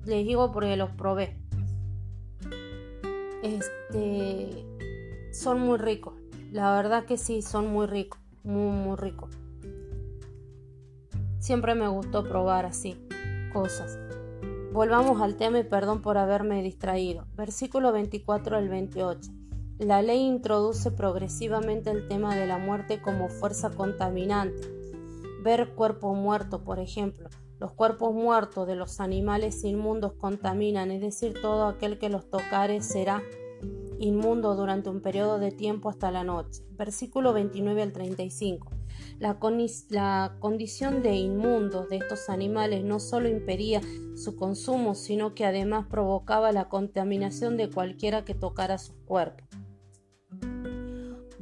Les 0.05 0.27
digo 0.27 0.51
porque 0.51 0.77
los 0.77 0.91
probé. 0.91 1.39
Este, 3.45 4.67
son 5.33 5.61
muy 5.61 5.79
ricos. 5.79 6.15
La 6.51 6.75
verdad 6.75 7.05
que 7.05 7.17
sí, 7.17 7.43
son 7.43 7.69
muy 7.69 7.87
ricos. 7.87 8.19
Muy, 8.43 8.73
muy 8.73 8.97
ricos. 8.97 9.31
Siempre 11.39 11.77
me 11.77 11.87
gustó 11.87 12.25
probar 12.25 12.67
así 12.67 12.97
cosas. 13.53 14.01
Volvamos 14.73 15.21
al 15.21 15.37
tema 15.37 15.59
y 15.59 15.65
perdón 15.65 16.01
por 16.01 16.17
haberme 16.17 16.63
distraído. 16.63 17.27
Versículo 17.37 17.93
24 17.93 18.57
al 18.57 18.71
28. 18.71 19.31
La 19.79 20.01
ley 20.01 20.21
introduce 20.21 20.91
progresivamente 20.91 21.91
el 21.91 22.09
tema 22.09 22.35
de 22.35 22.47
la 22.47 22.57
muerte 22.57 23.03
como 23.03 23.29
fuerza 23.29 23.69
contaminante. 23.69 24.67
Ver 25.43 25.75
cuerpo 25.75 26.15
muerto, 26.15 26.65
por 26.65 26.79
ejemplo. 26.79 27.29
Los 27.61 27.73
cuerpos 27.73 28.15
muertos 28.15 28.67
de 28.67 28.77
los 28.77 28.99
animales 29.01 29.63
inmundos 29.63 30.15
contaminan, 30.15 30.91
es 30.91 31.03
decir, 31.03 31.35
todo 31.43 31.67
aquel 31.67 31.99
que 31.99 32.09
los 32.09 32.31
tocare 32.31 32.81
será 32.81 33.23
inmundo 33.99 34.57
durante 34.57 34.89
un 34.89 35.03
periodo 35.03 35.39
de 35.39 35.51
tiempo 35.51 35.91
hasta 35.91 36.11
la 36.11 36.25
noche. 36.25 36.63
Versículo 36.71 37.35
29 37.35 37.83
al 37.83 37.93
35. 37.93 38.71
La, 39.19 39.39
condición 39.39 41.03
de 41.03 41.15
inmundo 41.15 41.87
de 41.87 41.97
estos 41.97 42.29
animales 42.29 42.85
no 42.85 43.01
solo 43.01 43.29
impedía 43.29 43.81
su 44.17 44.37
consumo, 44.37 44.95
sino 44.95 45.35
que 45.35 45.45
además 45.45 45.87
provocaba 45.89 46.53
la 46.53 46.69
contaminación 46.69 47.57
de 47.57 47.71
cualquiera 47.71 48.25
que 48.25 48.35
tocara 48.35 48.79
sus 48.79 48.97
cuerpos. 49.05 49.49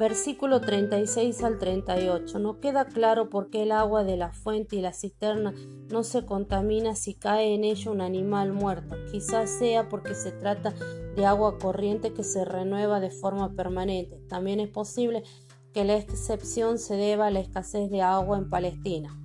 Versículo 0.00 0.62
36 0.62 1.44
al 1.44 1.58
38. 1.58 2.38
No 2.38 2.58
queda 2.58 2.86
claro 2.86 3.28
por 3.28 3.50
qué 3.50 3.64
el 3.64 3.70
agua 3.70 4.02
de 4.02 4.16
la 4.16 4.32
fuente 4.32 4.76
y 4.76 4.80
la 4.80 4.94
cisterna 4.94 5.52
no 5.90 6.04
se 6.04 6.24
contamina 6.24 6.94
si 6.94 7.12
cae 7.12 7.54
en 7.54 7.64
ella 7.64 7.90
un 7.90 8.00
animal 8.00 8.54
muerto. 8.54 8.96
Quizás 9.12 9.50
sea 9.50 9.90
porque 9.90 10.14
se 10.14 10.32
trata 10.32 10.72
de 11.14 11.26
agua 11.26 11.58
corriente 11.58 12.14
que 12.14 12.24
se 12.24 12.46
renueva 12.46 12.98
de 12.98 13.11
forma 13.11 13.54
permanente. 13.54 14.16
También 14.26 14.58
es 14.61 14.70
posible 14.70 15.22
que 15.22 15.49
la 15.74 15.96
excepción 15.96 16.78
se 16.78 16.94
deba 16.94 17.28
a 17.28 17.30
la 17.30 17.40
escasez 17.40 17.90
de 17.90 18.02
agua 18.02 18.38
en 18.38 18.50
Palestina. 18.50 19.16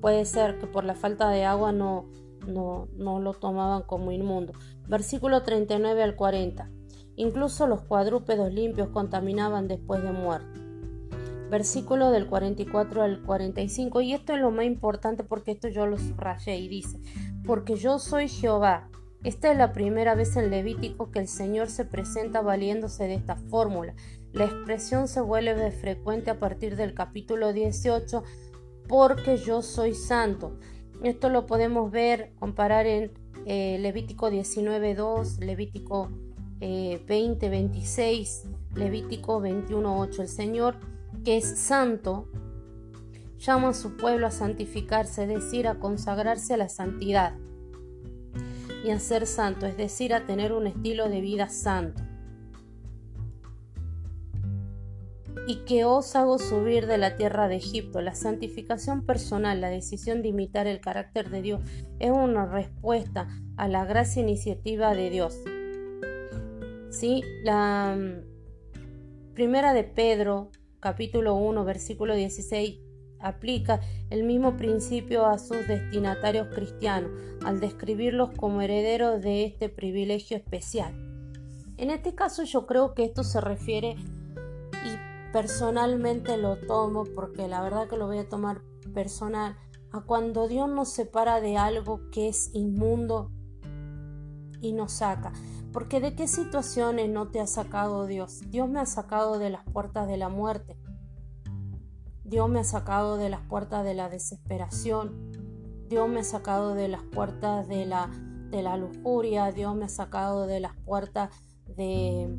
Puede 0.00 0.24
ser 0.26 0.58
que 0.58 0.66
por 0.66 0.84
la 0.84 0.94
falta 0.94 1.30
de 1.30 1.44
agua 1.44 1.72
no, 1.72 2.10
no, 2.46 2.88
no 2.96 3.20
lo 3.20 3.32
tomaban 3.32 3.82
como 3.82 4.12
inmundo. 4.12 4.52
Versículo 4.86 5.42
39 5.42 6.02
al 6.02 6.16
40. 6.16 6.70
Incluso 7.16 7.66
los 7.66 7.82
cuadrúpedos 7.82 8.52
limpios 8.52 8.88
contaminaban 8.88 9.68
después 9.68 10.02
de 10.02 10.12
muerto. 10.12 10.60
Versículo 11.50 12.10
del 12.10 12.26
44 12.26 13.02
al 13.02 13.22
45. 13.22 14.00
Y 14.00 14.12
esto 14.12 14.34
es 14.34 14.40
lo 14.40 14.50
más 14.50 14.66
importante 14.66 15.24
porque 15.24 15.52
esto 15.52 15.68
yo 15.68 15.86
lo 15.86 15.96
subrayé 15.96 16.58
y 16.58 16.68
dice, 16.68 17.00
porque 17.46 17.76
yo 17.76 17.98
soy 17.98 18.28
Jehová. 18.28 18.90
Esta 19.22 19.50
es 19.50 19.56
la 19.56 19.72
primera 19.72 20.14
vez 20.14 20.36
en 20.36 20.50
Levítico 20.50 21.10
que 21.10 21.20
el 21.20 21.28
Señor 21.28 21.70
se 21.70 21.86
presenta 21.86 22.42
valiéndose 22.42 23.04
de 23.04 23.14
esta 23.14 23.36
fórmula. 23.36 23.94
La 24.34 24.46
expresión 24.46 25.06
se 25.06 25.20
vuelve 25.20 25.70
frecuente 25.70 26.28
a 26.28 26.40
partir 26.40 26.74
del 26.74 26.92
capítulo 26.92 27.52
18 27.52 28.24
porque 28.88 29.36
yo 29.36 29.62
soy 29.62 29.94
santo. 29.94 30.58
Esto 31.04 31.28
lo 31.28 31.46
podemos 31.46 31.92
ver, 31.92 32.32
comparar 32.40 32.86
en 32.86 33.12
eh, 33.46 33.78
Levítico 33.78 34.30
19.2, 34.30 35.38
Levítico 35.38 36.10
20.26, 36.60 38.42
eh, 38.42 38.48
Levítico 38.74 39.40
21.8. 39.40 40.20
El 40.22 40.28
Señor, 40.28 40.80
que 41.24 41.36
es 41.36 41.56
santo, 41.60 42.28
llama 43.38 43.68
a 43.68 43.74
su 43.74 43.96
pueblo 43.96 44.26
a 44.26 44.32
santificarse, 44.32 45.22
es 45.22 45.28
decir, 45.28 45.68
a 45.68 45.78
consagrarse 45.78 46.54
a 46.54 46.56
la 46.56 46.68
santidad 46.68 47.34
y 48.84 48.90
a 48.90 48.98
ser 48.98 49.28
santo, 49.28 49.66
es 49.66 49.76
decir, 49.76 50.12
a 50.12 50.26
tener 50.26 50.52
un 50.52 50.66
estilo 50.66 51.08
de 51.08 51.20
vida 51.20 51.48
santo. 51.48 52.02
Y 55.46 55.64
que 55.64 55.84
os 55.84 56.16
hago 56.16 56.38
subir 56.38 56.86
de 56.86 56.98
la 56.98 57.16
tierra 57.16 57.48
de 57.48 57.56
Egipto. 57.56 58.00
La 58.00 58.14
santificación 58.14 59.04
personal, 59.04 59.60
la 59.60 59.68
decisión 59.68 60.22
de 60.22 60.28
imitar 60.28 60.66
el 60.66 60.80
carácter 60.80 61.30
de 61.30 61.42
Dios, 61.42 61.60
es 61.98 62.10
una 62.10 62.46
respuesta 62.46 63.28
a 63.56 63.68
la 63.68 63.84
gracia 63.84 64.22
iniciativa 64.22 64.94
de 64.94 65.10
Dios. 65.10 65.38
¿Sí? 66.90 67.22
La 67.42 67.96
mm, 67.96 69.34
primera 69.34 69.74
de 69.74 69.84
Pedro, 69.84 70.50
capítulo 70.80 71.34
1, 71.34 71.64
versículo 71.64 72.14
16, 72.14 72.80
aplica 73.20 73.80
el 74.10 74.22
mismo 74.22 74.56
principio 74.56 75.26
a 75.26 75.38
sus 75.38 75.66
destinatarios 75.66 76.48
cristianos, 76.54 77.10
al 77.44 77.58
describirlos 77.58 78.30
como 78.36 78.60
herederos 78.60 79.22
de 79.22 79.44
este 79.44 79.68
privilegio 79.68 80.36
especial. 80.36 80.94
En 81.76 81.90
este 81.90 82.14
caso 82.14 82.44
yo 82.44 82.66
creo 82.66 82.94
que 82.94 83.04
esto 83.04 83.24
se 83.24 83.40
refiere 83.40 83.96
personalmente 85.34 86.36
lo 86.36 86.58
tomo 86.58 87.02
porque 87.12 87.48
la 87.48 87.60
verdad 87.60 87.88
que 87.88 87.96
lo 87.96 88.06
voy 88.06 88.18
a 88.18 88.28
tomar 88.28 88.62
personal 88.94 89.56
a 89.90 90.02
cuando 90.02 90.46
Dios 90.46 90.68
nos 90.68 90.90
separa 90.90 91.40
de 91.40 91.56
algo 91.56 92.08
que 92.12 92.28
es 92.28 92.54
inmundo 92.54 93.32
y 94.60 94.72
nos 94.74 94.92
saca. 94.92 95.32
Porque 95.72 96.00
de 96.00 96.14
qué 96.14 96.28
situaciones 96.28 97.10
no 97.10 97.32
te 97.32 97.40
ha 97.40 97.48
sacado 97.48 98.06
Dios? 98.06 98.42
Dios 98.48 98.68
me 98.68 98.78
ha 98.78 98.86
sacado 98.86 99.40
de 99.40 99.50
las 99.50 99.64
puertas 99.64 100.06
de 100.06 100.18
la 100.18 100.28
muerte. 100.28 100.78
Dios 102.22 102.48
me 102.48 102.60
ha 102.60 102.64
sacado 102.64 103.16
de 103.16 103.28
las 103.28 103.40
puertas 103.40 103.84
de 103.84 103.94
la 103.94 104.08
desesperación. 104.08 105.32
Dios 105.88 106.08
me 106.08 106.20
ha 106.20 106.24
sacado 106.24 106.76
de 106.76 106.86
las 106.86 107.02
puertas 107.02 107.66
de 107.66 107.86
la, 107.86 108.08
de 108.50 108.62
la 108.62 108.76
lujuria, 108.76 109.50
Dios 109.50 109.74
me 109.74 109.86
ha 109.86 109.88
sacado 109.88 110.46
de 110.46 110.60
las 110.60 110.76
puertas 110.76 111.30
de, 111.66 112.32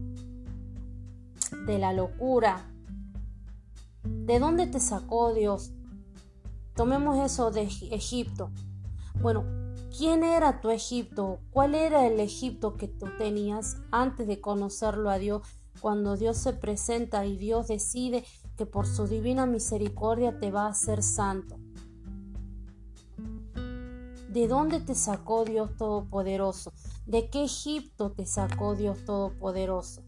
de 1.67 1.77
la 1.77 1.91
locura. 1.91 2.71
¿De 4.05 4.39
dónde 4.39 4.67
te 4.67 4.79
sacó 4.79 5.33
Dios? 5.33 5.71
Tomemos 6.75 7.17
eso 7.17 7.51
de 7.51 7.63
Egipto. 7.63 8.51
Bueno, 9.21 9.45
¿quién 9.97 10.23
era 10.23 10.61
tu 10.61 10.69
Egipto? 10.69 11.39
¿Cuál 11.51 11.73
era 11.73 12.05
el 12.05 12.19
Egipto 12.19 12.75
que 12.75 12.87
tú 12.87 13.07
tenías 13.17 13.77
antes 13.91 14.27
de 14.27 14.39
conocerlo 14.41 15.09
a 15.09 15.17
Dios? 15.17 15.41
Cuando 15.79 16.17
Dios 16.17 16.37
se 16.37 16.53
presenta 16.53 17.25
y 17.25 17.37
Dios 17.37 17.67
decide 17.67 18.23
que 18.55 18.65
por 18.65 18.87
su 18.87 19.07
divina 19.07 19.45
misericordia 19.45 20.39
te 20.39 20.51
va 20.51 20.67
a 20.67 20.69
hacer 20.69 21.01
santo. 21.01 21.57
¿De 24.29 24.47
dónde 24.47 24.81
te 24.81 24.95
sacó 24.95 25.45
Dios 25.45 25.75
Todopoderoso? 25.77 26.73
¿De 27.05 27.29
qué 27.29 27.45
Egipto 27.45 28.11
te 28.11 28.25
sacó 28.25 28.75
Dios 28.75 29.03
Todopoderoso? 29.05 30.04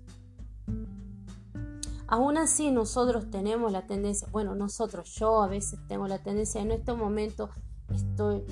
Aún 2.08 2.38
así 2.38 2.72
nosotros 2.72 3.30
tenemos 3.30 3.72
la 3.72 3.86
tendencia, 3.86 4.28
bueno, 4.32 4.55
nosotros, 4.55 5.14
yo 5.16 5.41
a 5.41 5.47
veces 5.47 5.80
tengo 5.88 6.08
la 6.08 6.24
tendencia, 6.24 6.62
en 6.62 6.72
este 6.72 6.93
momento 6.93 7.49
estoy 7.93 8.43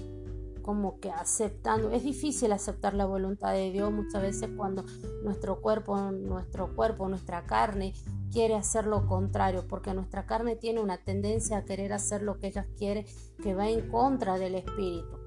como 0.61 0.99
que 0.99 1.09
aceptando, 1.11 1.91
es 1.91 2.03
difícil 2.03 2.51
aceptar 2.51 2.95
la 2.95 3.05
voluntad 3.05 3.53
de 3.53 3.71
Dios 3.71 3.91
muchas 3.91 4.21
veces 4.21 4.49
cuando 4.57 4.83
nuestro 5.23 5.61
cuerpo, 5.61 5.95
nuestro 6.11 6.75
cuerpo, 6.75 7.07
nuestra 7.07 7.43
carne 7.45 7.93
quiere 8.31 8.55
hacer 8.55 8.87
lo 8.87 9.05
contrario, 9.07 9.65
porque 9.69 9.93
nuestra 9.93 10.25
carne 10.25 10.55
tiene 10.55 10.81
una 10.81 10.97
tendencia 10.97 11.57
a 11.57 11.65
querer 11.65 11.93
hacer 11.93 12.23
lo 12.23 12.39
que 12.39 12.47
ella 12.47 12.67
quiere, 12.77 13.05
que 13.41 13.53
va 13.53 13.69
en 13.69 13.89
contra 13.89 14.37
del 14.37 14.55
espíritu. 14.55 15.17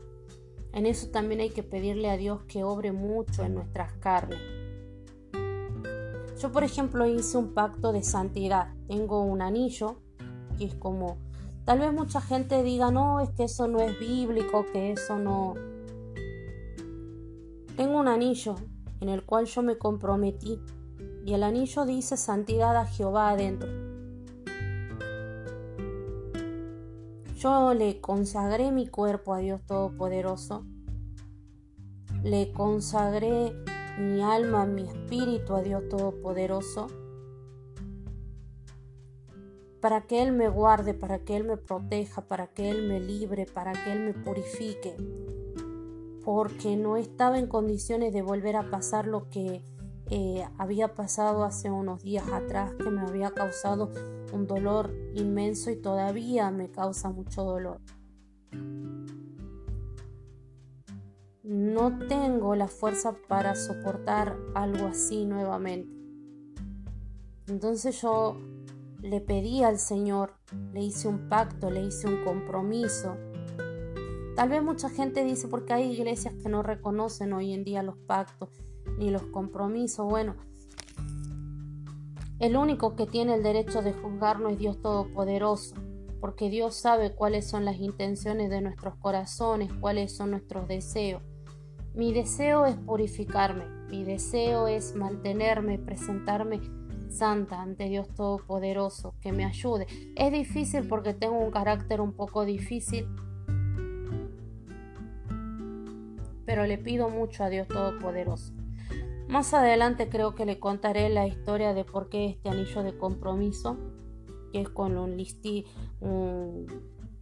En 0.72 0.84
eso 0.84 1.08
también 1.08 1.40
hay 1.40 1.50
que 1.50 1.62
pedirle 1.62 2.10
a 2.10 2.18
Dios 2.18 2.42
que 2.42 2.64
obre 2.64 2.92
mucho 2.92 3.42
en 3.44 3.54
nuestras 3.54 3.92
carnes. 3.94 4.57
Yo, 6.38 6.52
por 6.52 6.62
ejemplo, 6.62 7.04
hice 7.04 7.36
un 7.36 7.52
pacto 7.52 7.92
de 7.92 8.04
santidad. 8.04 8.72
Tengo 8.86 9.22
un 9.22 9.42
anillo, 9.42 10.00
que 10.56 10.66
es 10.66 10.74
como... 10.74 11.18
Tal 11.64 11.80
vez 11.80 11.92
mucha 11.92 12.20
gente 12.20 12.62
diga, 12.62 12.90
no, 12.90 13.20
es 13.20 13.30
que 13.30 13.44
eso 13.44 13.66
no 13.66 13.80
es 13.80 13.98
bíblico, 13.98 14.64
que 14.72 14.92
eso 14.92 15.18
no... 15.18 15.54
Tengo 17.76 17.98
un 17.98 18.08
anillo 18.08 18.54
en 19.00 19.08
el 19.08 19.24
cual 19.24 19.46
yo 19.46 19.62
me 19.62 19.78
comprometí 19.78 20.60
y 21.24 21.34
el 21.34 21.42
anillo 21.42 21.84
dice 21.84 22.16
santidad 22.16 22.76
a 22.76 22.86
Jehová 22.86 23.30
adentro. 23.30 23.68
Yo 27.36 27.74
le 27.74 28.00
consagré 28.00 28.72
mi 28.72 28.88
cuerpo 28.88 29.34
a 29.34 29.38
Dios 29.38 29.60
Todopoderoso. 29.66 30.64
Le 32.24 32.50
consagré 32.52 33.52
mi 33.98 34.22
alma, 34.22 34.64
mi 34.64 34.82
espíritu 34.82 35.54
a 35.54 35.62
Dios 35.62 35.88
Todopoderoso. 35.88 36.86
Para 39.80 40.02
que 40.02 40.22
Él 40.22 40.32
me 40.32 40.48
guarde, 40.48 40.94
para 40.94 41.20
que 41.20 41.36
Él 41.36 41.44
me 41.44 41.56
proteja, 41.56 42.22
para 42.22 42.48
que 42.48 42.70
Él 42.70 42.88
me 42.88 43.00
libre, 43.00 43.46
para 43.46 43.72
que 43.72 43.92
Él 43.92 44.00
me 44.00 44.14
purifique. 44.14 44.96
Porque 46.24 46.76
no 46.76 46.96
estaba 46.96 47.38
en 47.38 47.46
condiciones 47.46 48.12
de 48.12 48.22
volver 48.22 48.56
a 48.56 48.70
pasar 48.70 49.06
lo 49.06 49.28
que 49.30 49.62
eh, 50.10 50.46
había 50.58 50.94
pasado 50.94 51.44
hace 51.44 51.70
unos 51.70 52.02
días 52.02 52.28
atrás 52.32 52.72
que 52.74 52.90
me 52.90 53.02
había 53.02 53.30
causado 53.30 53.90
un 54.32 54.46
dolor 54.46 54.90
inmenso 55.14 55.70
y 55.70 55.76
todavía 55.76 56.50
me 56.50 56.70
causa 56.70 57.10
mucho 57.10 57.44
dolor. 57.44 57.80
No 61.50 61.98
tengo 62.08 62.54
la 62.54 62.68
fuerza 62.68 63.16
para 63.26 63.54
soportar 63.54 64.36
algo 64.54 64.88
así 64.88 65.24
nuevamente. 65.24 65.90
Entonces 67.46 68.02
yo 68.02 68.36
le 69.00 69.22
pedí 69.22 69.62
al 69.62 69.78
Señor, 69.78 70.34
le 70.74 70.82
hice 70.82 71.08
un 71.08 71.30
pacto, 71.30 71.70
le 71.70 71.84
hice 71.84 72.06
un 72.06 72.22
compromiso. 72.22 73.16
Tal 74.36 74.50
vez 74.50 74.62
mucha 74.62 74.90
gente 74.90 75.24
dice 75.24 75.48
porque 75.48 75.72
hay 75.72 75.90
iglesias 75.90 76.34
que 76.34 76.50
no 76.50 76.62
reconocen 76.62 77.32
hoy 77.32 77.54
en 77.54 77.64
día 77.64 77.82
los 77.82 77.96
pactos 77.96 78.50
ni 78.98 79.08
los 79.08 79.22
compromisos. 79.22 80.06
Bueno, 80.06 80.36
el 82.40 82.58
único 82.58 82.94
que 82.94 83.06
tiene 83.06 83.36
el 83.36 83.42
derecho 83.42 83.80
de 83.80 83.94
juzgarnos 83.94 84.52
es 84.52 84.58
Dios 84.58 84.82
Todopoderoso, 84.82 85.76
porque 86.20 86.50
Dios 86.50 86.74
sabe 86.74 87.14
cuáles 87.14 87.48
son 87.48 87.64
las 87.64 87.78
intenciones 87.78 88.50
de 88.50 88.60
nuestros 88.60 88.96
corazones, 88.96 89.72
cuáles 89.80 90.14
son 90.14 90.32
nuestros 90.32 90.68
deseos. 90.68 91.22
Mi 91.94 92.12
deseo 92.12 92.66
es 92.66 92.76
purificarme, 92.76 93.64
mi 93.88 94.04
deseo 94.04 94.68
es 94.68 94.94
mantenerme, 94.94 95.78
presentarme 95.78 96.60
santa 97.10 97.60
ante 97.60 97.88
Dios 97.88 98.08
Todopoderoso, 98.14 99.14
que 99.20 99.32
me 99.32 99.44
ayude. 99.44 99.86
Es 100.14 100.32
difícil 100.32 100.86
porque 100.86 101.14
tengo 101.14 101.38
un 101.38 101.50
carácter 101.50 102.00
un 102.00 102.12
poco 102.12 102.44
difícil, 102.44 103.06
pero 106.44 106.66
le 106.66 106.78
pido 106.78 107.08
mucho 107.08 107.44
a 107.44 107.48
Dios 107.48 107.66
Todopoderoso. 107.68 108.52
Más 109.28 109.52
adelante 109.52 110.08
creo 110.08 110.34
que 110.34 110.46
le 110.46 110.58
contaré 110.58 111.08
la 111.10 111.26
historia 111.26 111.74
de 111.74 111.84
por 111.84 112.08
qué 112.08 112.26
este 112.26 112.48
anillo 112.48 112.82
de 112.82 112.96
compromiso, 112.96 113.76
que 114.52 114.62
es 114.62 114.68
con 114.70 114.96
un 114.96 115.16
listi, 115.16 115.66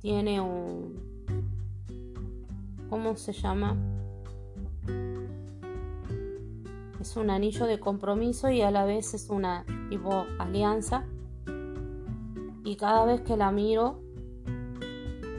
tiene 0.00 0.40
un, 0.40 0.94
¿cómo 2.88 3.16
se 3.16 3.32
llama? 3.32 3.76
Es 7.00 7.16
un 7.16 7.30
anillo 7.30 7.66
de 7.66 7.78
compromiso 7.78 8.50
y 8.50 8.62
a 8.62 8.70
la 8.70 8.84
vez 8.84 9.14
es 9.14 9.30
una 9.30 9.64
tipo 9.88 10.24
alianza. 10.38 11.04
Y 12.64 12.76
cada 12.76 13.04
vez 13.04 13.20
que 13.20 13.36
la 13.36 13.52
miro, 13.52 14.00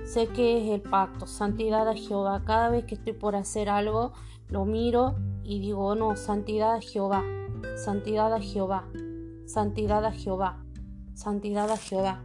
sé 0.05 0.27
que 0.27 0.63
es 0.63 0.71
el 0.73 0.81
pacto, 0.81 1.27
santidad 1.27 1.87
a 1.89 1.93
Jehová. 1.93 2.43
Cada 2.45 2.69
vez 2.69 2.85
que 2.85 2.95
estoy 2.95 3.13
por 3.13 3.35
hacer 3.35 3.69
algo, 3.69 4.13
lo 4.49 4.63
miro 4.63 5.15
y 5.43 5.59
digo, 5.59 5.93
no, 5.95 6.15
santidad 6.15 6.75
a 6.75 6.81
Jehová, 6.81 7.23
santidad 7.75 8.33
a 8.33 8.39
Jehová, 8.39 8.87
santidad 9.45 10.05
a 10.05 10.11
Jehová, 10.11 10.63
santidad 11.15 11.69
a 11.69 11.77
Jehová. 11.77 12.21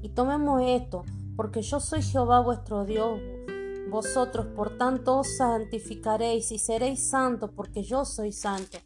Y 0.00 0.10
tomemos 0.10 0.62
esto, 0.64 1.04
porque 1.36 1.60
yo 1.60 1.80
soy 1.80 2.02
Jehová 2.02 2.40
vuestro 2.40 2.84
Dios. 2.84 3.20
Vosotros, 3.88 4.46
por 4.46 4.76
tanto, 4.76 5.18
os 5.18 5.36
santificaréis 5.36 6.50
y 6.50 6.58
seréis 6.58 7.08
santos, 7.08 7.50
porque 7.54 7.82
yo 7.82 8.04
soy 8.04 8.32
santo. 8.32 8.78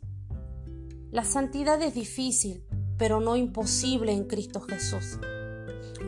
La 1.10 1.24
santidad 1.24 1.80
es 1.82 1.94
difícil, 1.94 2.64
pero 2.98 3.20
no 3.20 3.34
imposible 3.34 4.12
en 4.12 4.24
Cristo 4.24 4.60
Jesús. 4.60 5.18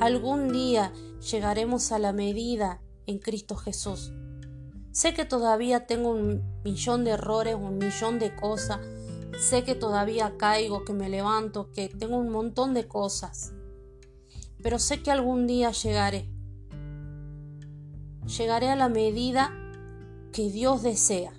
Algún 0.01 0.53
día 0.53 0.93
llegaremos 1.30 1.90
a 1.90 1.99
la 1.99 2.12
medida 2.12 2.82
en 3.07 3.18
Cristo 3.18 3.57
Jesús. 3.57 4.12
Sé 4.90 5.14
que 5.14 5.24
todavía 5.24 5.86
tengo 5.86 6.11
un 6.11 6.43
millón 6.64 7.05
de 7.05 7.12
errores, 7.12 7.55
un 7.55 7.78
millón 7.78 8.18
de 8.18 8.34
cosas. 8.36 8.80
Sé 9.38 9.64
que 9.64 9.74
todavía 9.74 10.36
caigo, 10.36 10.84
que 10.84 10.93
me 10.93 11.09
levanto, 11.09 11.72
que 11.72 11.88
tengo 11.88 12.18
un 12.18 12.28
montón 12.28 12.74
de 12.74 12.86
cosas. 12.86 13.53
Pero 14.62 14.78
sé 14.78 15.03
que 15.03 15.11
algún 15.11 15.47
día 15.47 15.70
llegaré. 15.70 16.32
Llegaré 18.27 18.70
a 18.70 18.77
la 18.77 18.89
medida 18.89 19.53
que 20.33 20.51
Dios 20.51 20.83
desea. 20.83 21.33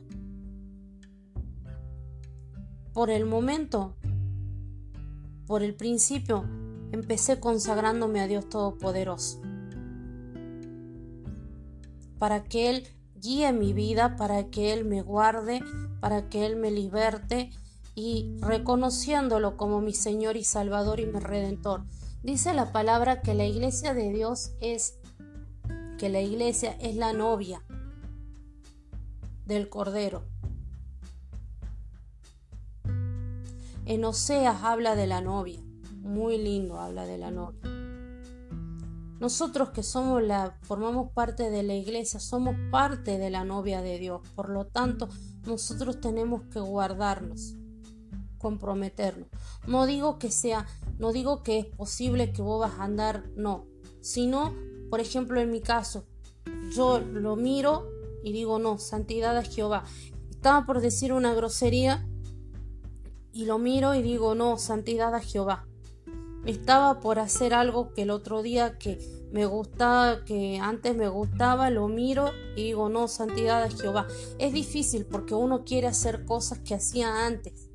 Por 2.94 3.10
el 3.10 3.26
momento, 3.26 3.96
por 5.48 5.64
el 5.64 5.76
principio, 5.76 6.46
empecé 6.92 7.40
consagrándome 7.40 8.22
a 8.22 8.28
Dios 8.28 8.50
Todopoderoso. 8.50 9.42
Para 12.20 12.44
que 12.44 12.70
Él 12.70 12.88
guíe 13.16 13.52
mi 13.54 13.74
vida, 13.74 14.16
para 14.16 14.50
que 14.50 14.74
Él 14.74 14.86
me 14.86 15.02
guarde, 15.02 15.62
para 16.02 16.30
que 16.30 16.46
Él 16.46 16.58
me 16.58 16.70
liberte 16.70 17.50
y 17.96 18.36
reconociéndolo 18.42 19.58
como 19.58 19.82
mi 19.82 19.94
Señor 19.94 20.36
y 20.36 20.44
Salvador 20.44 21.00
y 21.00 21.06
mi 21.06 21.20
Redentor. 21.20 21.86
Dice 22.24 22.54
la 22.54 22.72
palabra 22.72 23.22
que 23.22 23.34
la 23.34 23.46
iglesia 23.46 23.94
de 23.94 24.12
Dios 24.12 24.52
es 24.62 25.00
que 26.04 26.10
la 26.10 26.20
iglesia 26.20 26.76
es 26.82 26.98
la 26.98 27.14
novia 27.14 27.64
del 29.46 29.70
Cordero. 29.70 30.26
En 33.86 34.04
Oseas 34.04 34.64
habla 34.64 34.98
de 34.98 35.08
la 35.08 35.22
novia, 35.22 35.62
muy 36.02 36.38
lindo 36.38 36.78
habla 36.78 37.06
de 37.06 37.18
la 37.18 37.32
novia. 37.32 37.62
Nosotros 39.22 39.70
que 39.70 39.82
somos 39.82 40.22
la, 40.22 40.58
formamos 40.64 41.14
parte 41.14 41.50
de 41.50 41.64
la 41.64 41.74
iglesia, 41.74 42.20
somos 42.20 42.58
parte 42.70 43.18
de 43.18 43.30
la 43.30 43.46
novia 43.46 43.82
de 43.82 43.98
Dios. 43.98 44.28
Por 44.36 44.50
lo 44.50 44.66
tanto, 44.66 45.08
nosotros 45.46 46.02
tenemos 46.02 46.42
que 46.52 46.60
guardarnos, 46.60 47.56
comprometernos. 48.40 49.30
No 49.68 49.86
digo 49.86 50.20
que 50.20 50.32
sea, 50.32 50.68
no 51.00 51.14
digo 51.14 51.44
que 51.44 51.60
es 51.60 51.66
posible 51.66 52.34
que 52.34 52.42
vos 52.42 52.60
vas 52.60 52.78
a 52.78 52.84
andar, 52.84 53.24
no. 53.38 53.68
Sino, 54.02 54.54
por 54.90 55.00
ejemplo, 55.00 55.40
en 55.40 55.52
mi 55.52 55.62
caso, 55.62 56.06
yo 56.76 57.00
lo 57.00 57.36
miro 57.36 57.90
y 58.24 58.32
digo 58.32 58.60
no, 58.60 58.78
santidad 58.78 59.38
a 59.38 59.44
Jehová. 59.44 59.84
Estaba 60.30 60.66
por 60.66 60.82
decir 60.82 61.14
una 61.14 61.34
grosería 61.34 62.08
y 63.32 63.46
lo 63.46 63.60
miro 63.60 63.96
y 63.96 64.02
digo 64.02 64.36
no, 64.36 64.58
santidad 64.58 65.14
a 65.16 65.20
Jehová. 65.20 65.68
Estaba 66.46 67.00
por 67.00 67.20
hacer 67.20 67.54
algo 67.54 67.94
que 67.94 68.02
el 68.02 68.10
otro 68.10 68.42
día 68.42 68.78
que 68.78 69.00
me 69.32 69.46
gustaba, 69.46 70.26
que 70.26 70.60
antes 70.60 70.96
me 70.96 71.08
gustaba, 71.08 71.70
lo 71.70 71.88
miro 71.88 72.32
y 72.56 72.64
digo 72.64 72.90
no, 72.90 73.08
santidad 73.08 73.64
a 73.64 73.70
Jehová. 73.70 74.08
Es 74.38 74.54
difícil 74.54 75.06
porque 75.06 75.34
uno 75.34 75.64
quiere 75.64 75.88
hacer 75.88 76.26
cosas 76.26 76.60
que 76.60 76.76
hacía 76.76 77.26
antes. 77.26 77.70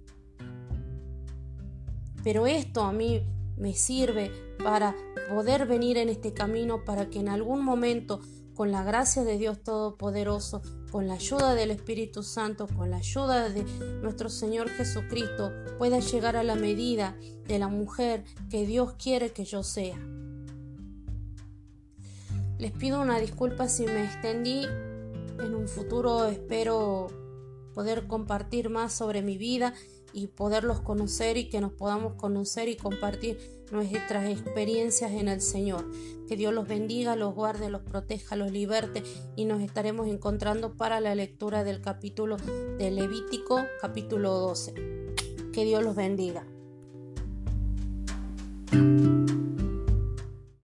Pero 2.23 2.47
esto 2.47 2.83
a 2.83 2.93
mí 2.93 3.23
me 3.57 3.75
sirve 3.75 4.48
para 4.63 4.95
poder 5.29 5.67
venir 5.67 5.97
en 5.99 6.09
este 6.09 6.33
camino 6.33 6.85
para 6.85 7.11
que 7.11 7.21
en 7.21 7.29
algún 7.29 7.65
momento 7.65 8.21
con 8.55 8.73
la 8.73 8.83
gracia 8.83 9.23
de 9.23 9.39
Dios 9.39 9.63
Todopoderoso, 9.63 10.63
con 10.91 11.07
la 11.07 11.15
ayuda 11.15 11.55
del 11.55 11.71
Espíritu 11.71 12.25
Santo, 12.25 12.67
con 12.67 12.91
la 12.91 12.97
ayuda 12.97 13.51
de 13.51 13.63
nuestro 14.03 14.29
Señor 14.29 14.69
Jesucristo, 14.69 15.53
pueda 15.79 16.01
llegar 16.01 16.37
a 16.37 16.43
la 16.43 16.57
medida 16.57 17.17
de 17.47 17.61
la 17.61 17.69
mujer 17.69 18.25
que 18.51 18.67
Dios 18.67 18.95
quiere 18.95 19.31
que 19.31 19.45
yo 19.45 19.63
sea. 19.63 19.97
Les 22.59 22.73
pido 22.73 23.01
una 23.01 23.21
disculpa 23.21 23.69
si 23.69 23.87
me 23.87 24.03
extendí. 24.03 24.65
En 24.65 25.55
un 25.55 25.69
futuro 25.69 26.27
espero 26.27 27.07
poder 27.75 28.09
compartir 28.09 28.71
más 28.71 28.93
sobre 28.93 29.23
mi 29.23 29.39
vida 29.39 29.73
y 30.13 30.29
poderlos 30.29 30.81
conocer 30.81 31.37
y 31.37 31.49
que 31.49 31.61
nos 31.61 31.73
podamos 31.73 32.15
conocer 32.15 32.69
y 32.69 32.77
compartir 32.77 33.39
nuestras 33.71 34.29
experiencias 34.29 35.13
en 35.13 35.29
el 35.29 35.41
Señor. 35.41 35.91
Que 36.29 36.37
Dios 36.37 36.53
los 36.53 36.69
bendiga, 36.69 37.17
los 37.17 37.35
guarde, 37.35 37.71
los 37.71 37.83
proteja, 37.83 38.37
los 38.37 38.51
liberte 38.51 39.03
y 39.37 39.45
nos 39.45 39.63
estaremos 39.63 40.09
encontrando 40.09 40.75
para 40.75 41.01
la 41.01 41.15
lectura 41.15 41.65
del 41.65 41.81
capítulo 41.81 42.37
de 42.79 42.91
Levítico, 42.91 43.61
capítulo 43.81 44.33
12. 44.33 44.75
Que 45.53 45.65
Dios 45.65 45.83
los 45.83 45.95
bendiga. 45.95 46.47